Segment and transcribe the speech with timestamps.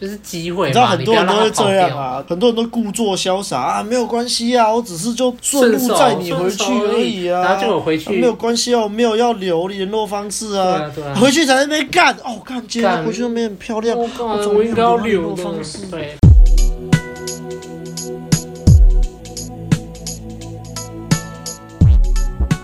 [0.00, 0.66] 就是机会。
[0.66, 14.08] 你知道很多人都会这样啊，很多人都故作潇洒啊，没有关系啊，我只是就顺路载你回去而已啊，然后就回去、啊、没有关系啊，我没有要留联络方式啊，对啊对啊回去才在那边干哦，干今天回去那边很漂亮，我
[14.52, 15.86] 我应该要留方式。
[15.86, 16.16] 对。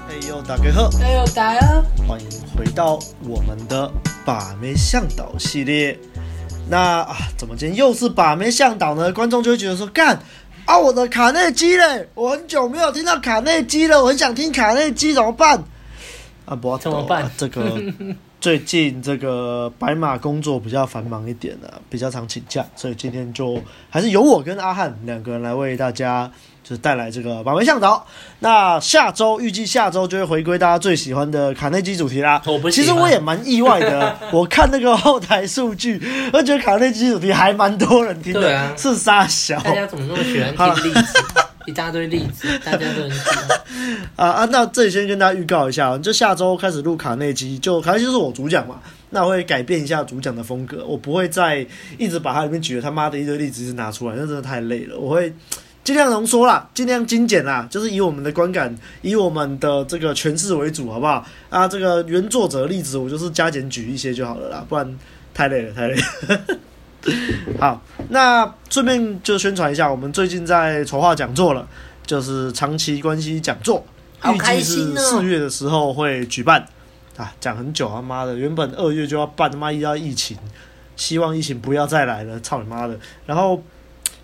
[0.08, 0.90] 哎呦，大家好！
[1.00, 1.84] 哎呦，大家好！
[2.08, 2.26] 欢迎
[2.58, 3.88] 回到我们的
[4.24, 5.96] 把妹向导系列。
[6.70, 9.12] 那啊，怎么今天又是把妹向导呢？
[9.12, 10.16] 观众就会觉得说，干
[10.64, 15.64] 啊，我的卡内基嘞，我很久没有听到卡内基了，我很想听卡内基，怎么办？
[16.44, 17.28] 啊，不要怎么办？
[17.36, 17.82] 这个
[18.40, 26.30] 最近这个白马工作比较繁忙一点了，比较常请假，所以今天就还是由我跟阿汉两个人来为大家。
[26.62, 28.06] 就是带来这个把妹向导，
[28.40, 32.40] 那下周预计下周就会回归大家最喜欢的卡内基主题啦。
[32.70, 36.00] 其实我也蛮意外的，我看那个后台数据，
[36.32, 38.40] 我觉得卡内基主题还蛮多人听的。
[38.40, 39.58] 对啊，是杀小。
[39.60, 41.24] 大家怎么那么喜欢听例子？
[41.66, 43.60] 一大堆例子，大家都很喜欢。
[44.16, 48.76] 啊啊，那这里先跟大家预告一下，就下周开始录卡内基，就卡内基就是我主讲嘛，
[49.10, 51.66] 那我会改变一下主讲的风格，我不会再
[51.98, 55.32] 一直把它里面举的他妈的一堆例子是拿出来，那真的太累了，我会。
[55.90, 61.26] 尽量浓缩啦，尽量精简啦，就是以我们的观感，以我们的这个诠释为主，好不好？
[61.48, 64.98] 啊，这个原作者的例子我就是加减举一些就好了啦，不然
[65.34, 66.40] 太累了，太累了。
[67.58, 71.66] 好，那顺便就宣传一下，我们最近在筹划讲座了，
[72.06, 73.84] 就是长期关系讲座，
[74.32, 76.64] 预计是四月的时候会举办
[77.16, 80.36] 啊，讲很久啊，妈的，原本二月就要办，他妈遇到疫情，
[80.94, 82.96] 希望疫情不要再来了，操你妈的，
[83.26, 83.60] 然后。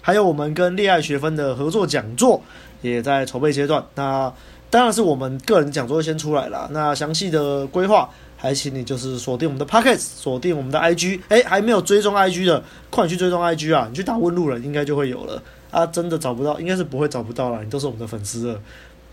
[0.06, 2.40] 还有我们跟恋爱学分的合作讲座
[2.80, 3.84] 也在筹备阶段。
[3.96, 4.32] 那
[4.70, 6.68] 当然是我们个人讲座先出来了。
[6.70, 11.18] 那详细的规划，还请你就是锁定我们的 p o c k e t 锁定我们的 IG。
[11.28, 13.88] 哎，还没有追踪 IG 的，快去追踪 IG 啊！
[13.90, 15.42] 你去打问路人，应该就会有了。
[15.72, 17.64] 啊，真的找不到，应该是不会找不到了。
[17.64, 18.60] 你都是我们的粉丝了。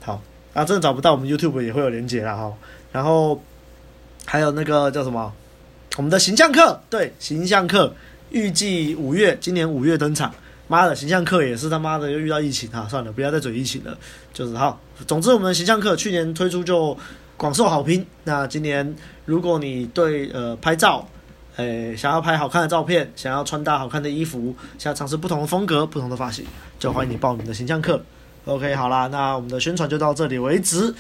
[0.04, 0.22] 好，
[0.54, 2.36] 啊，真的找不到，我们 YouTube 也会有连结啦。
[2.36, 2.54] 哈。
[2.92, 3.42] 然后
[4.26, 5.34] 还有那个叫什么？
[5.98, 7.96] 我们的形象课，对，形象课
[8.30, 10.32] 预计五月，今年五月登场。
[10.68, 13.98] 妈的，形象课也是他妈的又遇到疫情哈，算了，不要再嘴疫情了，
[14.34, 14.80] 就是好。
[15.06, 16.98] 总之，我们的形象课去年推出就
[17.36, 18.06] 广受好评。
[18.24, 21.08] 那今年如果你对呃拍照，
[21.58, 26.46] 诶、想要拍好看的照片，想要穿搭好看的衣服，想要尝试不同的风格、不同的发型，
[26.80, 28.02] 就欢迎你报我们的形象课。
[28.46, 30.94] OK，好啦，那我们的宣传就到这里为止。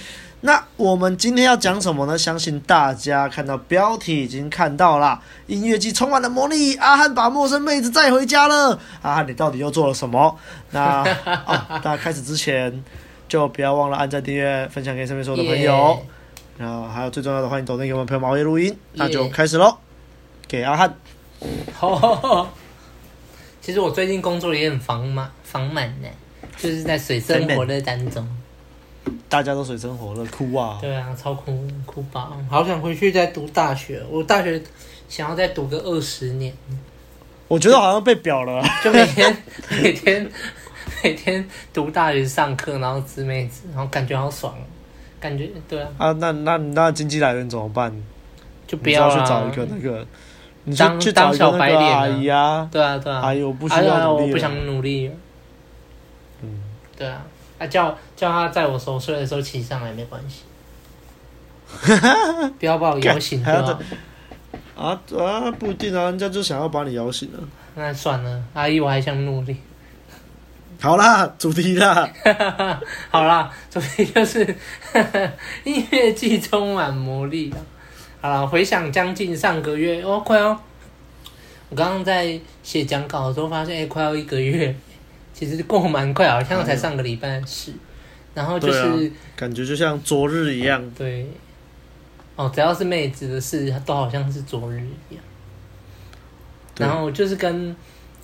[0.45, 2.17] 那我们今天要讲什么呢？
[2.17, 8.79] 相信大家看到标题已经看到了，音乐季充满了魔力，阿汉把陌生妹子带回家了。
[9.01, 10.37] 阿汉，你到底又做了什么？
[10.71, 11.01] 那
[11.45, 12.83] 哦，大家开始之前
[13.27, 16.01] 就不要忘了按赞、订阅、分享给身边所有的朋友。
[16.57, 18.77] 然后还有最重要的，欢迎抖内给我们朋友熬夜录音。
[18.93, 19.77] 那就开始喽，
[20.47, 20.93] 给阿汉。
[21.73, 22.49] 好，
[23.61, 26.07] 其实我最近工作也很繁忙，繁忙呢。
[26.63, 28.25] 就是在水深火热当中，
[29.27, 30.77] 大家都水深火热，哭啊！
[30.79, 31.51] 对啊，超哭
[31.85, 32.31] 哭吧！
[32.49, 34.61] 好想回去再读大学，我大学
[35.09, 36.53] 想要再读个二十年。
[37.49, 39.37] 我觉得好像被表了，就每天
[39.69, 40.31] 每天
[41.03, 44.55] 每天读大学上课，然后吃妹子，然后感觉好爽，
[45.19, 45.89] 感觉对啊。
[45.97, 47.93] 啊，那那那经济来源怎么办？
[48.65, 50.07] 就不要，要去找一个那个，
[50.63, 52.69] 你当去找一个小白脸阿姨啊？
[52.71, 55.11] 对啊对啊，阿姨我不需要努力，我不想努力。
[57.03, 57.21] 对啊，
[57.59, 60.43] 啊叫叫他在我熟睡的时候骑上来没关系，
[62.59, 63.79] 不要把我摇醒对吧？
[64.77, 67.39] 啊啊不一定啊，人家就想要把你摇醒了。
[67.75, 69.57] 那算了，阿姨我还想努力。
[70.79, 72.09] 好啦，主题啦，
[73.11, 74.55] 好啦，主题就是
[75.63, 77.57] 音乐季充满魔力啊。
[78.21, 80.57] 好了，回想将近上个月哦，快哦，
[81.69, 84.75] 我刚刚在写讲稿的时候发现，哎，快要一个月。
[85.33, 87.73] 其实过蛮快，好像才上个礼拜的事，
[88.33, 88.95] 然后就是、啊、
[89.35, 90.83] 感觉就像昨日一样。
[90.95, 91.27] 对，
[92.35, 94.79] 哦，只要是妹子的事，都好像是昨日
[95.09, 95.23] 一样。
[96.77, 97.75] 然后就是跟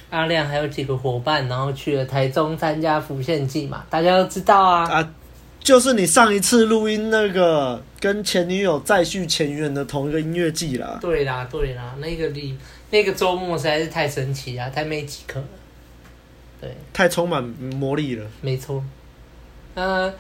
[0.09, 4.89] 阿亮还有几个伙伴，然后去了台中参加浮现祭嘛，大家都知道啊。
[4.89, 5.13] 啊，
[5.59, 10.97] 就是你上一次录音那个跟前女友再续前缘的同一个音乐季啦。
[11.01, 12.57] 对啦，对啦，那个礼
[12.89, 15.43] 那个周末实在是太神奇了，太没几颗。
[16.61, 18.25] 对，太充满魔力了。
[18.41, 18.83] 没错，
[19.75, 20.11] 那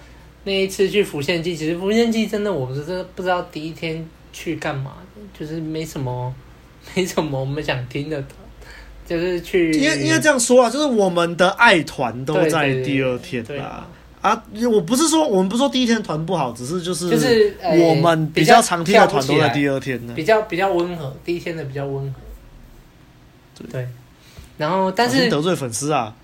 [0.45, 4.93] 那一次去浮现记，其实浮现记真的，我是真的不知道第一天去干嘛，
[5.37, 6.33] 就是没什么，
[6.95, 8.23] 没什么我们想听的，
[9.05, 9.71] 就是去。
[9.71, 13.85] 因为因为这样说啊，就是我们的爱团都在第二天啊
[14.21, 14.43] 啊！
[14.71, 22.19] 我不是说我们不是说第一天团不好，只是就是就是我们比较常听的团都在第二天呢，比较比较温和，第一天的比较温和。
[23.69, 23.85] 对。
[24.57, 26.15] 然后但是得罪粉丝啊。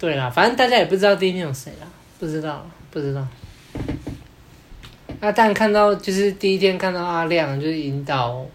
[0.00, 1.86] 对啦，反正大家也不知道第一天有谁啦，
[2.18, 3.24] 不知道，不知道。
[5.20, 8.46] 那但看到就是第一天看到阿亮，就是引导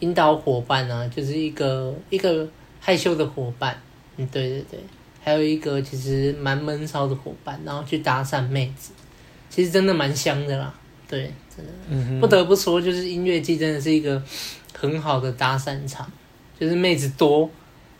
[0.00, 2.44] 引导伙伴啊，就是一个一个
[2.80, 3.80] 害羞的伙伴，
[4.16, 4.80] 嗯，对对对，
[5.22, 8.90] 还有一个其实蛮闷骚的伙伴，然后去搭讪妹子，
[9.48, 10.74] 其实真的蛮香的啦，
[11.08, 14.20] 对，真的，不得不说，就是音乐季真的是一个
[14.76, 16.10] 很好的搭讪场，
[16.58, 17.48] 就是妹子多，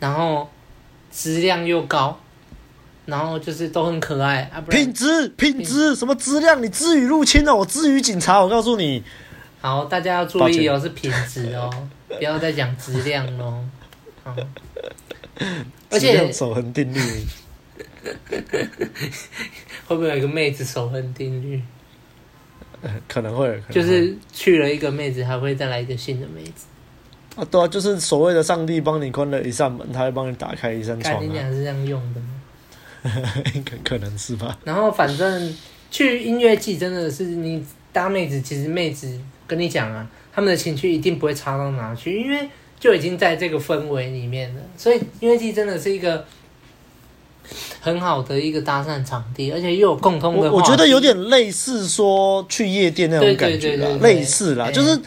[0.00, 0.50] 然后
[1.12, 2.18] 质量又高。
[3.06, 6.62] 然后就是都很可爱啊，品质品质什么质量？
[6.62, 9.02] 你支语入侵了，我支语警察，我告诉你。
[9.60, 11.70] 好，大家要注意哦，是品质哦，
[12.08, 13.62] 不要再讲质量喽。
[14.22, 14.34] 好，
[15.90, 17.00] 而且守恒定律，
[19.86, 21.62] 会不会有一个妹子守恒定律？
[23.08, 26.66] 可能会，就是去了一个妹子，还会再来一个新的妹子。
[27.36, 31.20] 啊，对啊，就是所谓的上帝帮你关了一扇门，他会帮你打开一扇窗啊。
[31.22, 32.26] 你俩是这样用的吗？
[33.64, 34.58] 可可能是吧。
[34.64, 35.54] 然后反正
[35.90, 42.48] 去音乐季真的是你搭妹子，其实妹子跟你讲啊，他们的情绪一定不会差到哪去，因为
[42.80, 44.60] 就已经在这个氛围里面了。
[44.76, 46.24] 所以音乐季真的是一个
[47.80, 50.50] 很好的一个搭讪场地，而且又有共通的。
[50.50, 54.98] 我觉得有点类似说去夜店那种感觉啦，类似啦，就是。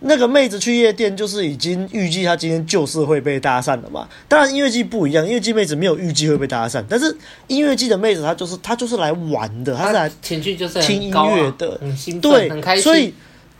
[0.00, 4.08] 那个妹子去夜店，就是已经预计她今天就是会被搭讪的嘛。
[4.28, 7.16] 当然音乐季不一样，音乐季妹子没有预计会被搭讪，但是
[7.46, 10.42] 音乐季的妹子她就是她就是来玩的，她是来听
[11.02, 11.80] 音乐的，
[12.20, 13.12] 对，很开心，所以。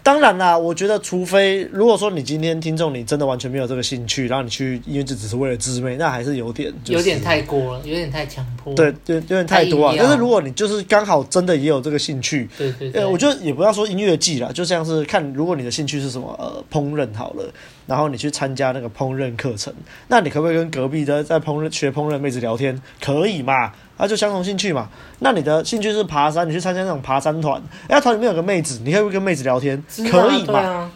[0.06, 8.72] 当然啦，我觉得除非如果说你今天听众你真的完全没有这个兴趣，然后你去音乐祭只是为了自妹，那还是有点、就是、有点太过了，有点太强迫。
[8.74, 9.96] 对对，有点太多啊。
[9.98, 17.52] 但是如果你就是刚好真的也有这个兴趣，对对对，呃，我觉得也不要说音乐季啦，就像是看如果你的兴趣是什么，呃，烹饪好了，
[17.88, 19.74] 然后你去参加那个烹饪课程，
[20.06, 22.80] 那你可不可以跟隔壁的在烹饪学烹饪妹子聊天？
[23.00, 23.72] 可以嘛？
[23.98, 24.88] 那、啊、就相同兴趣嘛。
[25.20, 29.76] 那你的兴趣是爬山，你去参加那种爬山团，哎，团里面有个妹子，你可以跟妹子聊天？
[29.78, 30.58] 啊、可以嘛？
[30.58, 30.92] 啊、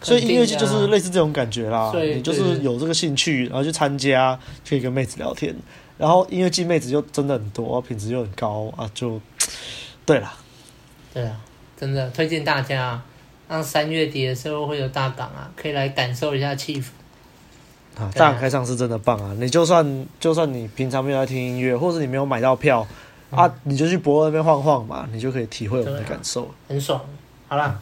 [0.00, 1.92] 所以音乐剧就是类似这种感觉啦。
[1.94, 4.38] 你就是有这个兴趣，然后去参加，
[4.68, 5.54] 可以跟妹子聊天。
[5.98, 9.20] 然后音乐剧妹子就真的很多，品质又很高啊，就
[10.04, 10.32] 对了。
[11.12, 11.40] 对啊，
[11.76, 13.02] 真的推荐大家，
[13.48, 16.88] 那三月底的时候会有大港啊，可以来感受一下气氛。
[17.98, 19.34] 啊，大开唱是真的棒啊！
[19.38, 22.86] 你就算就算你平常没有在听音乐，或者你没有买到票，
[23.30, 27.00] 嗯、啊，你就去博尔那边晃晃嘛，你就可以体会我们的感受，很爽。
[27.48, 27.80] 好啦，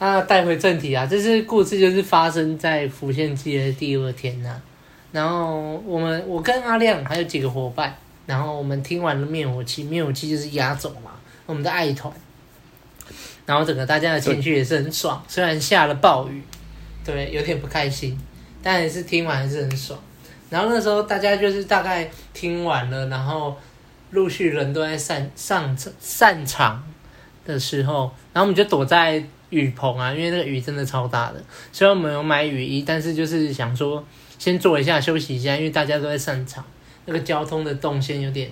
[0.00, 4.62] 那带回正题啊，这是故事，就是发生在浮现祭的第二天呐、啊。
[5.12, 7.96] 然后我们我跟阿亮还有几个伙伴，
[8.26, 11.12] 然后我们听完了灭火器，灭火器就是压轴嘛，
[11.46, 12.12] 我们的爱团。
[13.46, 16.42] 然后整个大家的情绪也是很爽，对虽然下了暴雨，
[17.04, 18.18] 对，有点不开心。
[18.70, 19.98] 但也是听完还是很爽，
[20.50, 23.56] 然后那时候大家就是大概听完了，然后
[24.10, 26.84] 陆续人都在散上散场
[27.46, 31.42] 的时候，然后我们就躲在雨棚啊，因为那个雨真的超大的。
[31.72, 34.04] 虽然我们有买雨衣，但是就是想说
[34.38, 36.62] 先坐一下休息一下，因为大家都在散场，
[37.06, 38.50] 那个交通的动线有点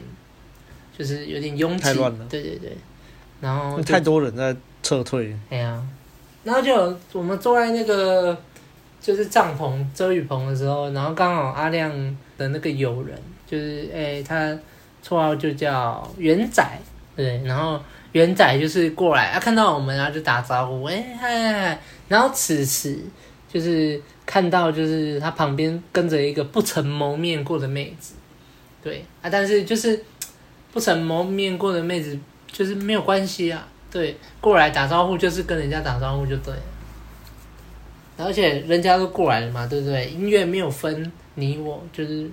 [0.97, 2.25] 就是有点拥挤，太乱了。
[2.31, 2.75] 对对对，
[3.43, 5.37] 然后太多人在撤退。
[5.51, 5.87] 哎呀，
[6.43, 8.35] 然后就我们坐在那个。
[9.01, 11.91] 就是帐篷遮雨棚的时候，然后刚好阿亮
[12.37, 13.17] 的那个友人，
[13.47, 14.59] 就是诶、欸，他
[15.05, 16.65] 绰号就叫元仔，
[17.15, 17.81] 对，然后
[18.13, 22.99] 元仔就是过来，啊，看到我们，然后就打招呼，哎嗨嗨，然后此时
[23.49, 28.15] 就是看到就是他旁边跟着一个不曾谋面过的妹子，
[28.83, 30.03] 对啊，但是就是
[30.73, 32.19] 不曾谋面过的妹子
[32.51, 36.61] 就是没有关系啊，对，过来打招呼就是跟人家打招呼就对了。
[38.17, 40.07] 而且人家都过来了嘛，对不对？
[40.07, 42.31] 音乐没有分你我，就是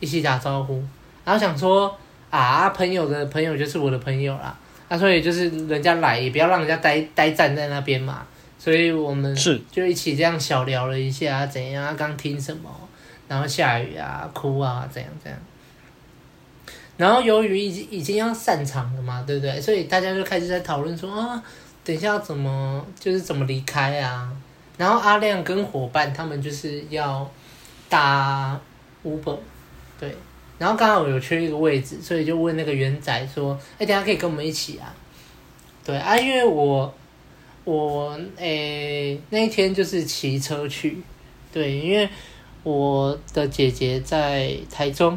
[0.00, 0.82] 一起打招呼。
[1.24, 1.96] 然后想说
[2.30, 4.56] 啊，朋友的朋友就是我的朋友啦。
[4.88, 8.26] 啊，所以就是人家来也不要让人家呆呆站在那边嘛。
[8.58, 11.84] 所以我们是就一起这样小聊了一下，怎样？
[11.84, 12.70] 啊刚听什么？
[13.26, 15.40] 然后下雨啊，哭啊，怎样怎样？
[16.96, 19.60] 然后由于已经已经要散场了嘛，对不对？
[19.60, 21.42] 所以大家就开始在讨论说啊，
[21.82, 24.30] 等一下怎么就是怎么离开啊？
[24.76, 27.30] 然后阿亮跟伙伴他们就是要
[27.88, 28.60] 搭
[29.04, 29.38] Uber，
[30.00, 30.16] 对，
[30.58, 34.92] 然后刚好我有缺一个位置，所以就问那个元仔说：“哎，等下可以跟我们一起啊？”
[35.86, 36.92] 对啊，因为我
[37.62, 41.00] 我诶那一天就是骑车去，
[41.52, 42.08] 对，因为
[42.64, 45.16] 我的姐姐在台中，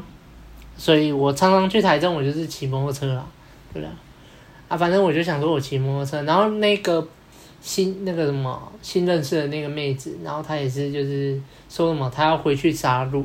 [0.77, 3.25] 所以我常常去台中，我就是骑摩托车啦，
[3.73, 3.91] 对啊，
[4.67, 7.07] 啊，反正我就想说我骑摩托车，然后那个。
[7.61, 13.23] 新那个什么新认识的那个妹子，然后她也是就是说什么她要回去杀戮，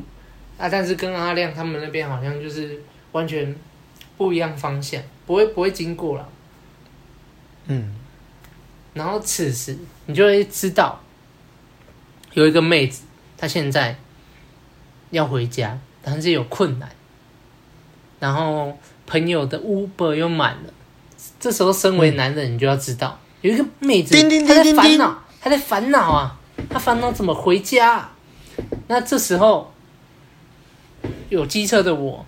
[0.57, 3.55] 啊，但是跟阿亮他们那边好像就是完全
[4.17, 6.29] 不一样方向，不会不会经过了。
[7.67, 7.95] 嗯，
[8.93, 11.01] 然后此时你就会知道，
[12.33, 13.03] 有一个妹子，
[13.37, 13.95] 她现在
[15.11, 16.89] 要回家，但是有困难，
[18.19, 20.73] 然后朋友的 Uber 又满了。
[21.39, 24.15] 这时候，身为男人，你就要知道，嗯、有一个妹子，
[24.47, 28.15] 她在烦恼，她在烦恼啊，她烦恼怎么回家、啊。
[28.87, 29.71] 那这时候，
[31.27, 32.25] 有机车的我，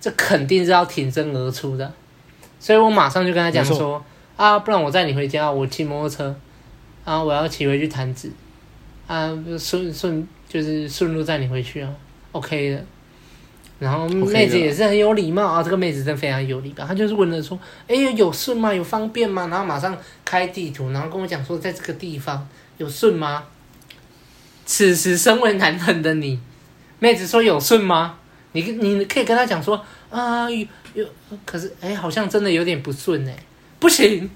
[0.00, 1.92] 这肯定是要挺身而出的，
[2.58, 4.04] 所以我马上就跟他讲说
[4.36, 6.34] ：“啊，不然我载你回家，我骑摩托车，
[7.04, 8.32] 啊，我要骑回去弹子，
[9.06, 11.90] 啊，顺顺就是顺路载你回去啊
[12.32, 12.84] ，OK 的。”
[13.78, 18.72] 然后妹子也是很有礼貌啊，这个妹子真的非常有礼貌，她就是问了说：“哎，有顺吗？
[18.72, 22.46] 有方便吗？”然后马上开地图，然后跟我讲说，在这个地方
[22.78, 23.44] 有顺吗？
[24.64, 26.38] 此时身为男人的你，
[26.98, 28.18] 妹子说有顺吗？
[28.52, 31.06] 你你可以跟她讲说啊，有有，
[31.44, 33.36] 可是哎，好像真的有点不顺哎，
[33.80, 34.30] 不行，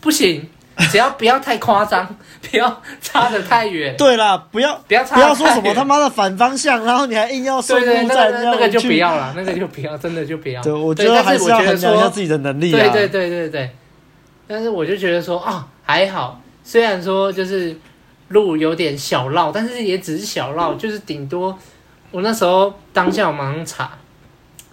[0.00, 0.48] 不行。
[0.90, 2.04] 只要不要太夸张，
[2.50, 3.96] 不要差得太远。
[3.96, 10.60] 对啦，不要不要差不要说什么他妈的反方向，然后你还硬要顺路在那，那个就不要了，那个就不要，真的就不要。
[10.64, 12.72] 对，我觉得还是要衡量一下自己的能力。
[12.72, 13.70] 对对对对对。
[14.48, 17.76] 但是我就觉得说啊、哦，还好，虽然说就是
[18.28, 21.56] 路有点小绕，但是也只是小绕，就是顶多
[22.10, 23.92] 我那时候当下我马上查，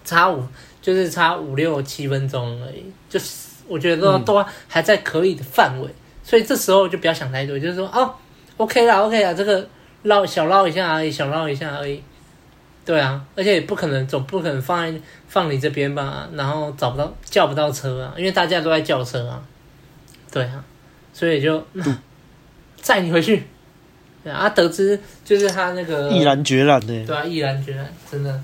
[0.03, 0.43] 差五
[0.81, 3.50] 就是差五六七分钟而已，就是。
[3.71, 8.13] 我觉得都都还在可以的范围，嗯，所以这时候就不要想太多，就是说哦
[8.57, 9.65] ，OK 啦，OK 啦，这个
[10.03, 12.03] 绕小绕一下而已，小绕一下而已。
[12.83, 19.41] 对啊，而且也不可能总不可能放在放你这边吧，然后找不到叫不到车啊，因为大家都在叫车啊。
[20.31, 20.63] 对啊，
[21.13, 21.63] 所以就
[22.81, 23.43] 载你回去。
[24.23, 28.43] 对啊，得知就是他那个毅然决然的，对啊，毅然决然，真的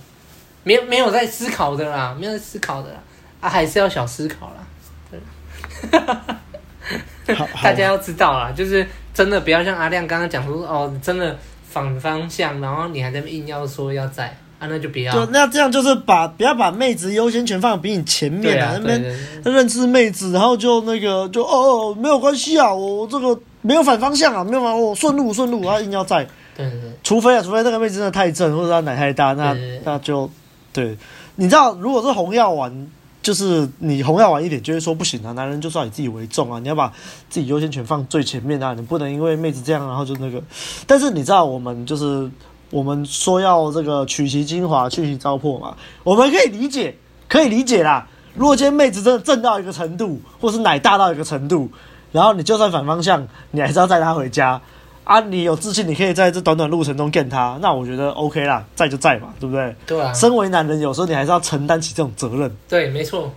[0.63, 3.00] 没有没有在思考的啦，没有在思考的啦，
[3.41, 4.67] 啊，还是要小思考啦。
[7.61, 11.37] 大家要知道啊，就是真的不要像阿亮刚刚讲说哦，真的
[11.69, 15.13] 反方向，然后你还在那硬要说要在啊，那就不要。
[15.13, 19.03] 就那这样就是把不要把妹子优先权放比你前面啊，那边
[19.43, 26.25] 认识妹子，然后就那个就哦哦没有关系啊，我这个没有反方向啊，没有啊，我顺路顺路，然后硬要在。
[26.55, 26.91] 对对对。
[27.03, 30.31] 除非啊，除非那个妹子真的太正，或者她奶太大，那那就
[30.71, 30.97] 对。
[31.35, 32.87] 你知道，如果是红药丸。
[33.27, 35.34] 就是你红药丸一点，就会说不行啊！
[35.34, 36.60] 男人就是要以自己为重啊！
[36.60, 36.88] 你要把
[37.29, 38.74] 自己优先权放最前面啊！
[38.74, 40.41] 你不能因为妹子这样，然后就那个。
[40.86, 42.31] 但是你知道，我们就是
[42.69, 45.75] 我们说要这个取其精华，去其糟粕嘛。
[46.05, 46.96] 我们可以理解，
[47.27, 48.07] 可以理解啦。
[48.34, 51.69] 如果今天妹子真的正到一个程度，或是奶大到一个程度，
[52.13, 54.62] 然后你就算反方向，你还是要载她回家。
[55.07, 59.73] 啊，你有自信，你可以在这短短路程中见他，那我觉得 OK 啦，在就在嘛，对不对？
[59.85, 60.11] 对啊。
[60.13, 62.53] 身为男人，有时候你还是要承担起这种责任。
[62.67, 63.33] 对，没错，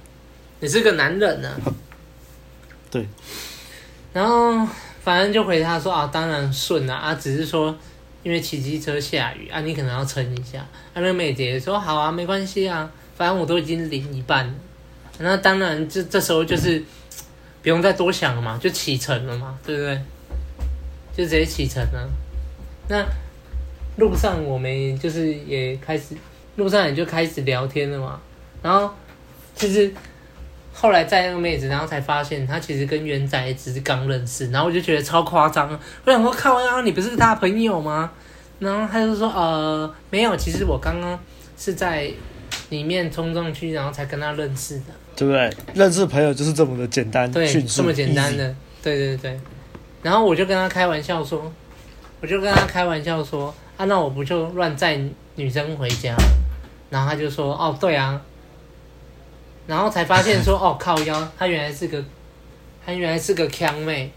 [0.59, 1.71] 你是个男人呢、啊。
[2.91, 3.07] 对。
[4.13, 4.67] 然后
[5.05, 7.73] 反正就回他说啊，当然顺啊，啊，只是说
[8.25, 10.59] 因为骑机车下雨啊，你可能要撑一下。
[10.59, 14.53] 啊，那个妹姐说好啊，没关系啊，反正我都已经淋一半了。
[15.19, 16.83] 那当然，这这时候就是
[17.63, 20.03] 不用再多想了嘛，就启程了嘛，对不对？
[21.17, 22.09] 就直接启程了。
[22.89, 23.05] 那
[23.97, 26.17] 路上我们就是也开始，
[26.57, 28.21] 路上也就开始聊天了嘛。
[28.63, 28.91] 然后
[29.55, 29.93] 其实
[30.73, 34.51] 后来在那个妹子，然后才发现她其实跟元仔只是刚认识。
[34.51, 35.69] 然后我就觉得超夸张，
[36.05, 38.11] 我想说靠呀，你不是他朋友吗？
[38.59, 41.19] 然后他就说呃没有，其实我刚刚
[41.57, 42.11] 是在
[42.69, 44.85] 里面冲上去，然后才跟他认识的，
[45.17, 45.51] 对不对？
[45.75, 49.41] 认识朋友就是这么的简单，对，这么简单的对对对。
[50.03, 51.51] 然后我就跟他开玩笑说，
[52.21, 55.01] 我就跟他开玩笑说，啊，那我不就乱载
[55.35, 56.17] 女生回家？
[56.91, 58.21] 然后他就说，哦，对啊。
[59.67, 62.03] 然后才发现说， 哦，靠腰，他原来是个，
[62.85, 64.11] 他原来是个腔妹。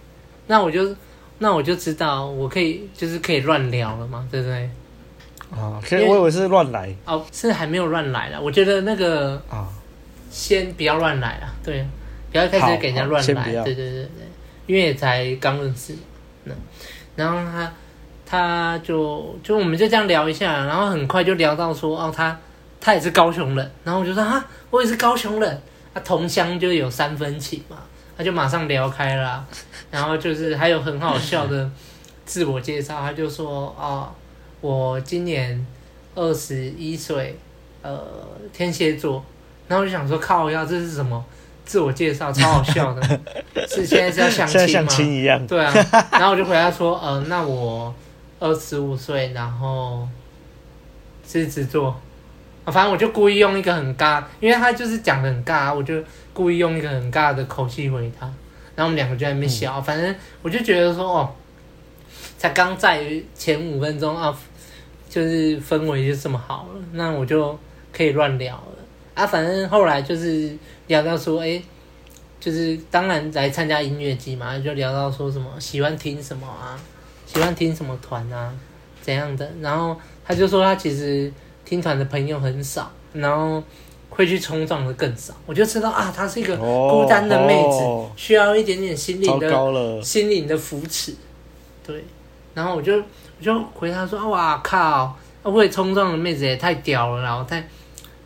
[0.47, 0.95] 那我就，
[1.37, 4.69] 那我就知道，我可以就是可以乱聊了嘛，对不对？
[5.51, 6.95] 啊，可以，我以为是乱来。
[7.05, 8.41] 哦，是还没有乱来了。
[8.41, 9.67] 我觉得那个啊，
[10.31, 11.85] 先不要乱来了，对，
[12.31, 14.09] 不要开始给人家乱来，对对对对。
[14.65, 15.95] 因为才刚认识，
[16.45, 16.53] 那
[17.15, 17.73] 然后他
[18.25, 22.37] 他就就我们就这样聊一下，然后很快就聊到说哦，他
[22.79, 25.61] 他也是高雄人，然后我就说啊，我也是高雄人，
[25.93, 27.77] 他同乡就有三分情嘛，
[28.17, 29.45] 他就马上聊开了，
[29.91, 31.69] 然后就是还有很好笑的
[32.25, 34.09] 自我介绍，他就说哦，
[34.61, 35.65] 我今年
[36.15, 37.37] 二十一岁，
[37.81, 38.01] 呃，
[38.51, 39.23] 天蝎座，
[39.67, 41.23] 然后我就想说靠呀，这是什么？
[41.65, 43.19] 自我介绍超好笑的，
[43.67, 44.67] 是现在是要相亲吗？
[44.67, 45.45] 像相亲一样。
[45.47, 45.73] 对啊，
[46.11, 47.93] 然后我就回答说，呃，那我
[48.39, 50.07] 二十五岁，然后
[51.27, 51.95] 狮子座。
[52.65, 56.01] 反正我就故意用一个很尬，因为他就是讲的很尬，我就
[56.31, 58.25] 故意用一个很尬的口气回他，
[58.73, 59.73] 然后我们两个就在那边笑。
[59.75, 61.35] 嗯、反正我就觉得说，哦，
[62.37, 63.03] 才刚在
[63.35, 64.33] 前五分钟啊，
[65.09, 67.59] 就是氛围就这么好了，那我就
[67.91, 68.77] 可以乱聊了
[69.15, 69.27] 啊。
[69.27, 71.61] 反正后来就是聊到说，哎，
[72.39, 76.79] 就是当然来参加音乐季嘛，就聊到说什么喜欢听什么啊，
[77.25, 78.53] 喜欢听什么团啊，
[79.01, 79.49] 怎样的。
[79.61, 81.31] 然后他就说他其实。
[81.65, 83.63] 听团的朋友很少，然后
[84.09, 85.33] 会去冲撞的更少。
[85.45, 91.15] 我就知道啊，她是一个孤单的妹子，哦哦、需要一点点心灵的心灵的扶持。
[91.87, 92.03] 对，
[92.53, 97.65] 然后我就我就回他说：“哇靠，会冲撞的妹子也太屌了，然后太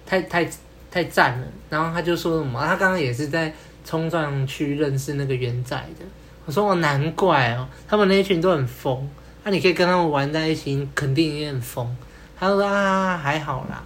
[0.04, 0.50] 太太
[0.92, 3.54] 太赞了。”然后他就说什么，他刚刚也是在
[3.86, 6.06] 冲撞区认识那个元仔的。
[6.46, 9.10] 我说：“我难怪哦，他们那一群都很疯，
[9.44, 11.96] 那、你可以跟他们玩在一起，肯定也很疯。”
[12.40, 13.84] 他说啊，还好啦，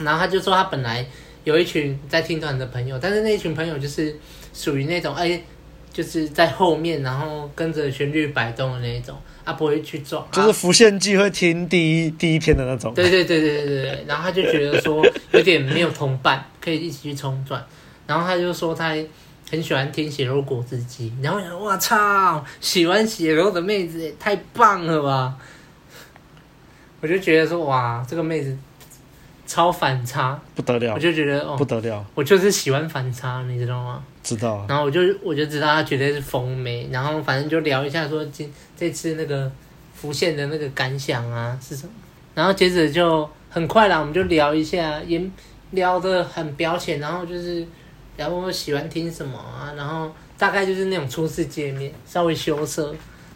[0.00, 1.04] 然后他就说他本来
[1.44, 4.14] 有一群在听团的朋友，但是那一群朋友就是
[4.52, 5.42] 属于那种哎，
[5.94, 12.92] 就是在后面，然后跟着旋律摆动的那一种，啊不会去撞，就是浮现记会听第一第一篇的那种。
[12.92, 17.64] 对对对对对对，然后他就觉得说有点没有同伴可以一起去冲撞，
[18.08, 18.92] 然后他就说他
[19.48, 25.36] 很喜欢听血肉果汁机，然后我想我操，喜欢血肉的妹子也太棒了吧。
[27.00, 28.56] 我就觉得说哇，这个妹子
[29.46, 30.94] 超反差，不得了。
[30.94, 32.04] 我就觉得哦，不得了。
[32.14, 34.02] 我就是喜欢反差，你知道吗？
[34.24, 34.66] 知道啊。
[34.68, 36.88] 然后我就我就知道他绝对是疯妹。
[36.90, 39.48] 然后反正就聊一下说今这次那个
[39.94, 41.92] 浮现的那个感想啊是什么。
[42.34, 45.22] 然后接着就很快啦，我们就聊一下，也
[45.70, 46.98] 聊的很表浅。
[46.98, 47.64] 然后就是
[48.16, 52.92] 聊我喜欢听什么啊，然后大概就是那种初次见面，稍微羞涩。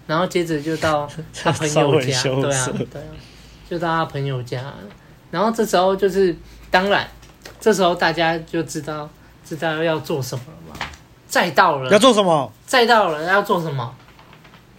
[0.09, 3.07] 然后接着就到他朋友家， 对啊，对啊。
[3.69, 4.73] 就到他朋友家，
[5.31, 6.35] 然后这时候就是
[6.71, 7.07] 当然，
[7.61, 9.07] 这时候大家就知道
[9.57, 10.87] 知道要做什么了吗。
[11.27, 12.53] 再到了要做什么？
[12.67, 13.95] 再到了要做什么？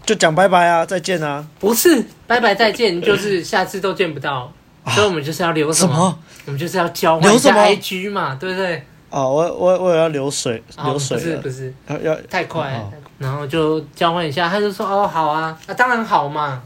[0.05, 1.45] 就讲拜拜啊，再见啊！
[1.59, 4.51] 不是拜拜再见， 就是下次都见不到，
[4.87, 5.93] 所以我们就是要留什么？
[5.93, 8.83] 什么我们就是要交换一下 IG 嘛，对不对？
[9.11, 16.61] 哦，我我我也要流水，流水不是不是要要太快，哦、然后就交换一下，他就说哦好啊，啊当然好嘛。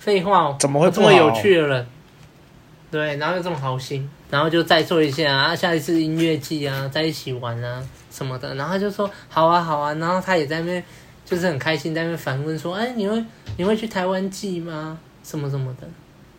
[0.00, 1.86] 废话，怎么会这么有趣的人？
[2.90, 10.82] 对，然后又这么好心，然后就再做一下啊，下一次音乐季啊，在一起玩啊什么的，然后他就说好啊好啊，然后他也在那边
[11.24, 13.24] 就是很开心，在那边反问说，哎，你会
[13.56, 14.98] 你会去台湾季吗？
[15.22, 15.86] 什么什么的，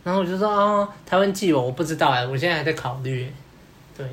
[0.03, 3.31] 然后我就说哦，台湾季我我不知道哎，我现在还在考虑。
[3.97, 4.05] 对，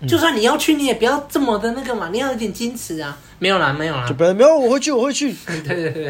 [0.00, 3.16] 嗯、就算你要去，你也不要这么的那个嘛，你要有点矜持啊。
[3.38, 5.32] 没有啦，没有啦，就不要没有，我会去，我会去。
[5.46, 6.08] 对对对，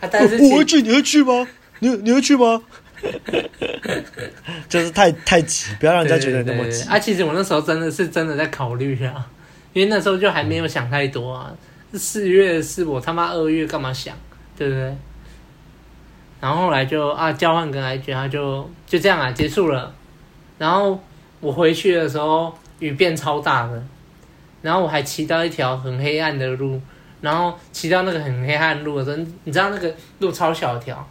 [0.00, 1.46] 啊，但是我，我会去，你会去吗？
[1.80, 2.62] 你你会去吗？
[4.68, 6.88] 就是太太急，不要让人家觉得那么急。
[6.88, 9.26] 啊，其实我那时候真的是真的在考虑啊，
[9.72, 11.52] 因为那时候就还没有想太多啊。
[11.94, 14.14] 四月的事，我他妈二月干嘛想，
[14.56, 14.96] 对不对？
[16.40, 19.94] 然后后来就啊，交换跟 IG，他就就这样啊，结束了。
[20.58, 21.00] 然后
[21.40, 23.82] 我回去的时候雨变超大的，
[24.60, 26.80] 然后我还骑到一条很黑暗的路，
[27.22, 31.08] 然后骑到那个很黑暗路的时候，你知道那个路超小条。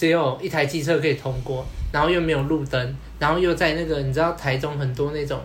[0.00, 5.38] 只有一台机车可以通过，然后又没有路灯，然后又在那个你知道台中很多那种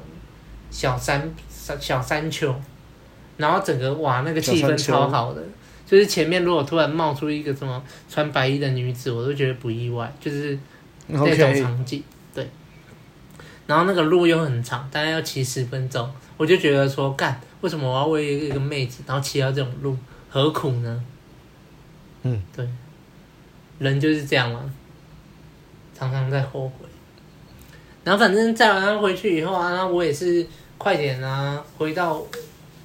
[0.72, 2.56] 小山小山丘，
[3.36, 5.44] 然后整个哇那个气氛超好的，
[5.86, 10.58] 就是前面如果突然冒出一个什么穿白衣的女子，我都觉得不意外，就是
[11.08, 12.02] 那种场景.
[12.34, 12.48] 对。
[13.68, 19.98] 然后那个路又很长，大概要骑十分钟，我就觉得说干，为什么我要为一个妹子然后骑到这种路，
[20.30, 21.04] 何苦呢？
[22.24, 22.66] 嗯，对。
[23.80, 24.72] 人就是这样嘛，
[25.94, 26.86] 常常在后悔。
[28.04, 30.46] 然后反正载完他回去以后啊，那我也是
[30.78, 32.22] 快点啊，回到，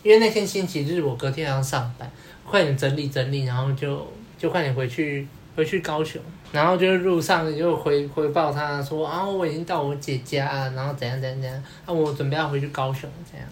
[0.02, 2.10] 因为那天星期日，我隔天要上班，
[2.44, 6.20] 快点整理整理，然后就就快点回去回去高雄。
[6.52, 13.46] 然后就是路上就回回报他说啊，我已经到我姐家，然后怎样怎样怎样，啊，我准备要回去高雄这样，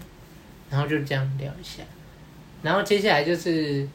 [0.69, 1.83] 然后就这样聊一下，
[2.61, 3.87] 然后接下来就是。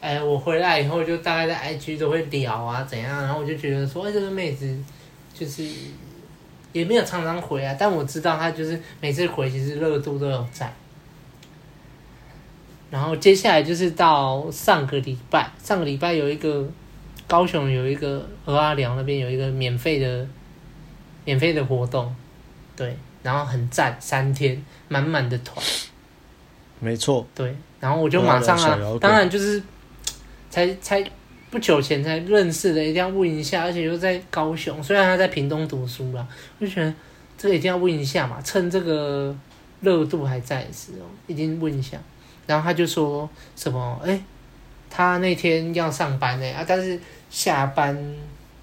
[0.00, 3.22] 哎，我回来以后就大概在 IG 都会聊啊，怎样？
[3.22, 4.74] 然后我就觉得说，哎，这个妹子
[5.34, 5.62] 就是
[6.72, 10.72] 也没有常常回啊，但我知道她就是每次回其实热度都有在。
[12.90, 16.66] 然后接下来就是到上个礼拜，上个礼拜有一个
[17.28, 20.26] 高雄有一个鹅阿良那边有一个免费的
[21.26, 22.16] 免费的活动，
[22.74, 25.62] 对，然后很赞，三天满满的团，
[26.80, 29.62] 没错，对，然后我就马上啊，当然就是。
[30.50, 31.02] 才才
[31.50, 36.26] 不久前才认识的，一定要问一下，而且又在高雄，虽然他在屏东读书啦，
[36.58, 36.92] 我就觉得
[37.38, 39.34] 这个一定要问一下嘛，趁这个
[39.80, 41.96] 热度还在的时候，一定问一下。
[42.46, 44.20] 然后他就说什么，哎，
[44.90, 47.96] 他那天要上班呢，啊，但是下班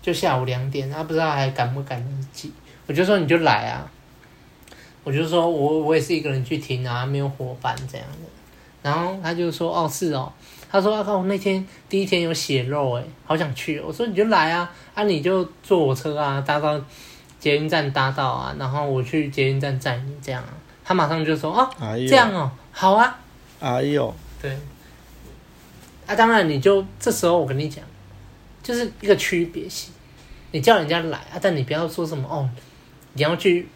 [0.02, 2.52] 就下午两点，他不知道还赶不赶得及。
[2.86, 3.90] 我就说你就来啊，
[5.04, 8.30] 我就说我我也是一个人去听啊，没有伙伴这样的。
[8.82, 10.32] 然后他就说哦是哦。
[10.70, 11.18] 他说：“啊靠！
[11.18, 16.80] 我那天第一天有血肉，哎，好想去。”我说：“你就来啊，啊，你就坐我车啊，搭到
[17.40, 20.54] 捷运站搭到啊，然后我去捷运站载你，这样啊。”
[20.84, 23.20] 他马上就说：“哦，哎、呦这样哦，好啊。”
[23.60, 24.58] 哎呦，对。
[26.06, 27.84] 啊，当然，你就这时候我跟你讲，
[28.64, 29.94] 就是一个区别性。
[30.52, 32.50] 你叫人家来啊，但你不要说什么哦，
[33.14, 33.68] 你要去，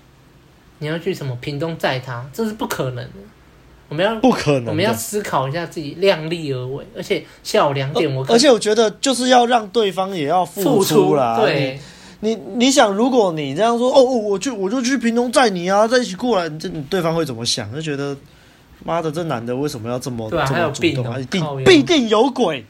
[0.79, 3.13] 你要去什么屏东载他，这是不可能的。
[3.91, 11.35] 我们要不可能，我们要思考一下自己量力而为，而且下午两点我可，而且我觉得就是要让对方也要付出啦。
[11.35, 11.77] 出对，
[12.21, 17.69] 你你，你想，如果你这样说，哦，我就，我就去平东载你啊，在一起过来，这对方会怎么想？
[17.75, 18.15] 就觉得
[18.85, 21.19] 妈的，这男的为什么要这么这么主动啊？
[21.19, 22.63] 一定必定有鬼，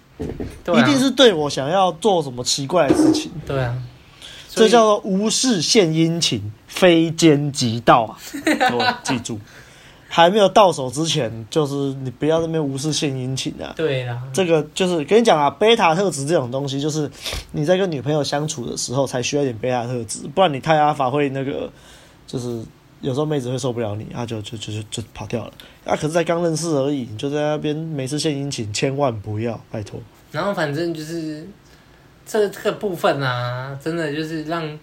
[0.66, 3.32] 啊、一定是对我想要做什么奇怪的事情。
[3.46, 3.78] 对啊，
[4.50, 8.18] 这叫做无事献殷勤，非奸即盗啊！
[9.04, 9.40] 记住。
[10.14, 13.74] 还没有到手之前，就是你不要在那边无事献殷勤啊。
[13.78, 17.10] 对啊，这个就是跟你讲啊，贝塔特质这种东西，就是
[17.54, 21.72] 你在跟女朋友相处的时候才需要一点贝塔特质，不然你太阿法会那个，
[22.28, 22.62] 就是
[23.00, 25.54] 有时候妹子会受不了你，啊就就就就就跑掉了。
[25.86, 29.98] 啊，可是在刚认识而已，你就在那边没事献殷勤，千万不要，拜托。
[30.34, 31.48] 然后反正就是
[32.26, 34.78] 这这个部分啊，真的就是让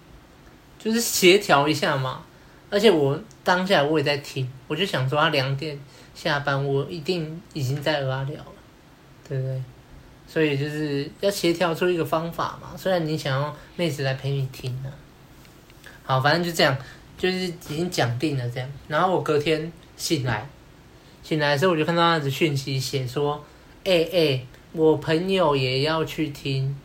[0.79, 2.23] 就是协调一下嘛。
[2.71, 5.81] 而且我当下我也在听，我就想说他两点
[6.15, 8.53] 下班，我一定已经在蚵仔寮了，
[9.27, 9.63] 对不对？
[10.27, 12.77] 所以就是要协调出一个方法嘛。
[12.77, 14.93] 虽然你想要妹子来陪你听呢，
[16.03, 16.77] 好，反正就这样，
[17.17, 18.71] 就是已经讲定了这样。
[18.87, 20.47] 然后我隔天醒来，
[21.23, 23.43] 醒来的时候我就看到他的讯息写说
[23.83, 26.77] ：“哎、欸、哎、我朋友也要去听，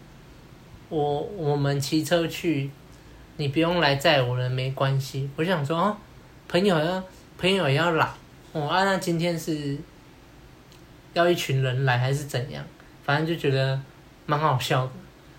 [0.88, 2.72] 我我们骑车去。”
[3.36, 5.28] 你不用来载我了，没关系。
[5.36, 5.98] 我想说，哦，
[6.54, 7.04] 朋友要
[7.36, 8.08] 朋友也要来，
[8.52, 9.76] 哦，啊，那今天是
[11.14, 12.64] 要一群人来还是怎样？
[13.04, 13.82] 反正就觉得
[14.28, 14.92] 蛮好笑的。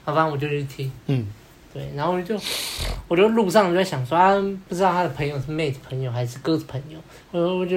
[0.04, 1.24] 好，反正我就去听，嗯，
[1.72, 2.36] 对，然后我就
[3.06, 4.34] 我就路上就在想说，啊
[4.68, 6.98] 不知道他的朋友是妹子朋友还是哥子朋友。
[7.30, 7.76] 我我就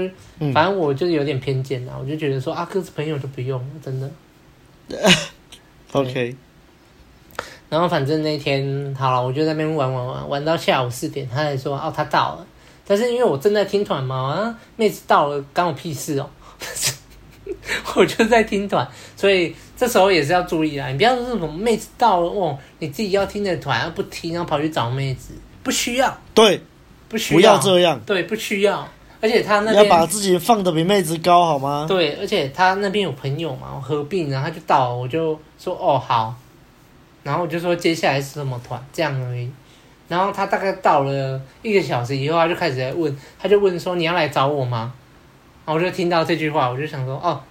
[0.51, 4.09] 反正我就有点偏见啦，我就觉得说啊，哥子朋友就不用了，真的。
[5.93, 6.35] OK。
[7.69, 12.47] 然后反正那天好了，我就在那边玩玩玩玩到下午四点，他才说哦，他到了。
[12.87, 16.29] 但是因为我正在听团嘛，啊，妹子到了关我屁事哦，
[17.95, 26.61] 我就在听团，所以这时候也是要注意啊，你不要说什么妹子到了哦，你自己要听的团不听，然后跑去找妹子，不需要，对，
[27.09, 28.87] 不需要，不要这样，对，不需要。
[29.19, 31.85] 而且他那边要把自己放的比妹子高好吗？
[31.87, 36.35] 对，而且他那边有朋友嘛，我合并，然后他就到了，我就说哦好。
[37.23, 39.51] 然后我就说接下来是什么团，这样而已。
[40.07, 44.93] 然后他大概到了一个小时以后，他就开始在问，他就问说你要来找我吗？
[45.65, 47.41] 然后我就听到这句话，我就想说哦，